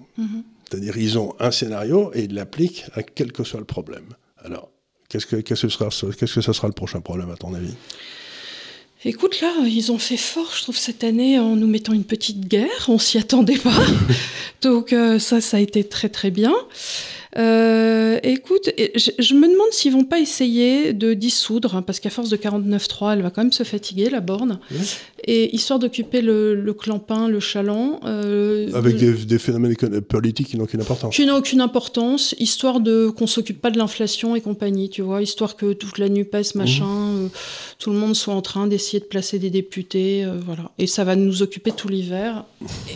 [0.69, 4.07] C'est-à-dire ils ont un scénario et ils l'appliquent à quel que soit le problème.
[4.43, 4.71] Alors
[5.09, 7.75] qu'est-ce que qu'est-ce que sera qu'est-ce que ce sera le prochain problème à ton avis?
[9.05, 12.47] Écoute, là, ils ont fait fort, je trouve, cette année en nous mettant une petite
[12.47, 12.87] guerre.
[12.87, 13.75] On s'y attendait pas.
[14.63, 16.55] Donc, euh, ça, ça a été très, très bien.
[17.39, 22.11] Euh, écoute, je, je me demande s'ils vont pas essayer de dissoudre, hein, parce qu'à
[22.11, 24.59] force de 49.3, elle va quand même se fatiguer, la borne.
[25.25, 28.01] Et histoire d'occuper le, le clampin, le chaland.
[28.05, 31.15] euh, Avec des, des phénomènes éco- politiques qui n'ont aucune importance.
[31.15, 35.23] qui n'a aucune importance, histoire de qu'on s'occupe pas de l'inflation et compagnie, tu vois,
[35.23, 37.29] histoire que toute la Nupes, machin, euh,
[37.79, 40.71] tout le monde soit en train d'essayer de placer des députés, euh, voilà.
[40.79, 42.45] Et ça va nous occuper tout l'hiver.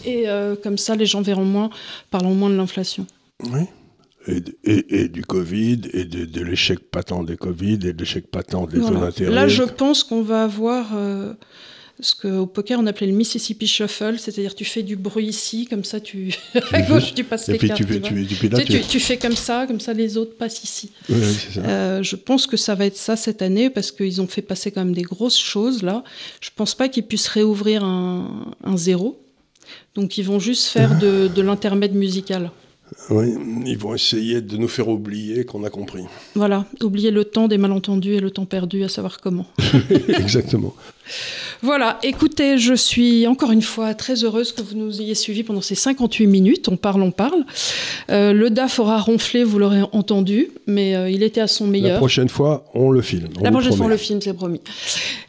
[0.05, 1.71] Et euh, comme ça, les gens verront moins,
[2.11, 3.07] parlons moins de l'inflation.
[3.45, 3.61] Oui.
[4.29, 8.27] Et, et- et du Covid, et de, de l'échec patent des Covid, et de l'échec
[8.29, 9.01] patent des taux Voilà.
[9.07, 9.33] d'intérêt.
[9.35, 11.33] Là, je pense qu'on va avoir euh,
[12.01, 15.85] ce qu'au poker on appelait le Mississippi Shuffle, c'est-à-dire tu fais du bruit ici, comme
[15.85, 16.35] ça tu
[16.73, 17.81] à gauche tu passes Et les puis, cartes.
[17.81, 18.15] tu, fais- tu,
[18.49, 20.91] là, Tu tu- comme ça, comme ça les autres passent ici.
[21.09, 21.17] Oui,
[21.55, 21.61] ça.
[21.61, 24.71] Euh, je pense que ça va être ça cette année parce qu'ils ont fait passer
[24.73, 26.03] quand même des grosses choses là.
[26.41, 29.19] Je pense pas qu'ils puissent réouvrir un, un zéro.
[29.95, 32.51] Donc ils vont juste faire de, de l'intermède musical.
[33.11, 33.35] Oui,
[33.67, 36.03] ils vont essayer de nous faire oublier qu'on a compris.
[36.35, 39.47] Voilà, oublier le temps des malentendus et le temps perdu, à savoir comment.
[40.09, 40.75] Exactement.
[41.63, 45.61] Voilà, écoutez, je suis encore une fois très heureuse que vous nous ayez suivis pendant
[45.61, 46.69] ces 58 minutes.
[46.69, 47.45] On parle, on parle.
[48.11, 51.71] Euh, le DAF aura ronflé, vous l'aurez entendu, mais euh, il était à son La
[51.71, 51.99] meilleur.
[51.99, 53.29] prochaine fois, on le filme.
[53.39, 54.61] on La prochaine fois, on le film, c'est promis.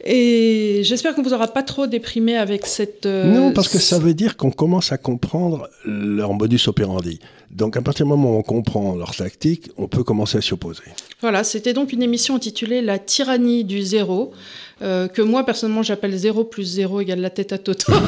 [0.03, 3.05] Et j'espère qu'on vous aura pas trop déprimé avec cette.
[3.05, 7.19] euh, Non, parce que ça veut dire qu'on commence à comprendre leur modus operandi.
[7.51, 10.53] Donc, à partir du moment où on comprend leur tactique, on peut commencer à s'y
[10.53, 10.83] opposer.
[11.21, 14.33] Voilà, c'était donc une émission intitulée La tyrannie du zéro.
[14.81, 17.93] Euh, que moi personnellement j'appelle 0 plus 0 égale la tête à Toto.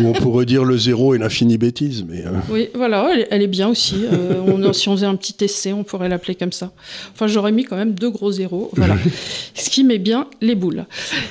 [0.00, 2.04] Ou on pourrait dire le zéro et l'infini bêtise.
[2.08, 2.42] Mais, hein.
[2.50, 4.06] Oui, voilà, elle, elle est bien aussi.
[4.10, 6.72] Euh, on, si on faisait un petit essai, on pourrait l'appeler comme ça.
[7.12, 8.70] Enfin, j'aurais mis quand même deux gros zéros.
[8.74, 8.96] Voilà.
[9.54, 10.86] Ce qui met bien les boules.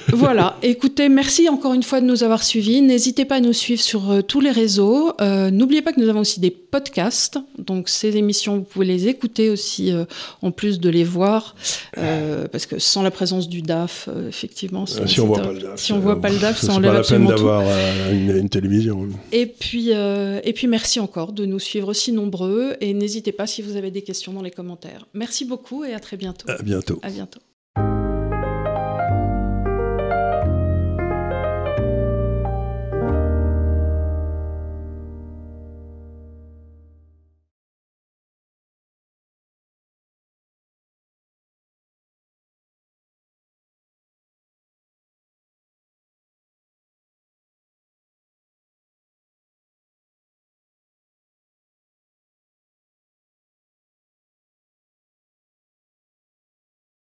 [0.09, 0.57] Voilà.
[0.61, 2.81] Écoutez, merci encore une fois de nous avoir suivis.
[2.81, 5.13] N'hésitez pas à nous suivre sur euh, tous les réseaux.
[5.21, 7.37] Euh, N'oubliez pas que nous avons aussi des podcasts.
[7.57, 10.05] Donc, ces émissions, vous pouvez les écouter aussi, euh,
[10.41, 11.55] en plus de les voir.
[11.97, 14.31] Euh, parce que sans la présence du DAF, euh,
[14.61, 14.83] effectivement.
[14.83, 16.71] Euh, si on voit pas le DAF, Si on voit pas le DAF, ça c'est
[16.73, 19.07] enlève pas la peine d'avoir euh, une, une télévision.
[19.31, 23.47] Et puis, euh, et puis merci encore de nous suivre aussi nombreux et n'hésitez pas
[23.47, 25.07] si vous avez des questions dans les commentaires.
[25.13, 26.49] Merci beaucoup et à très bientôt.
[26.49, 26.99] À bientôt.
[27.01, 27.39] À bientôt.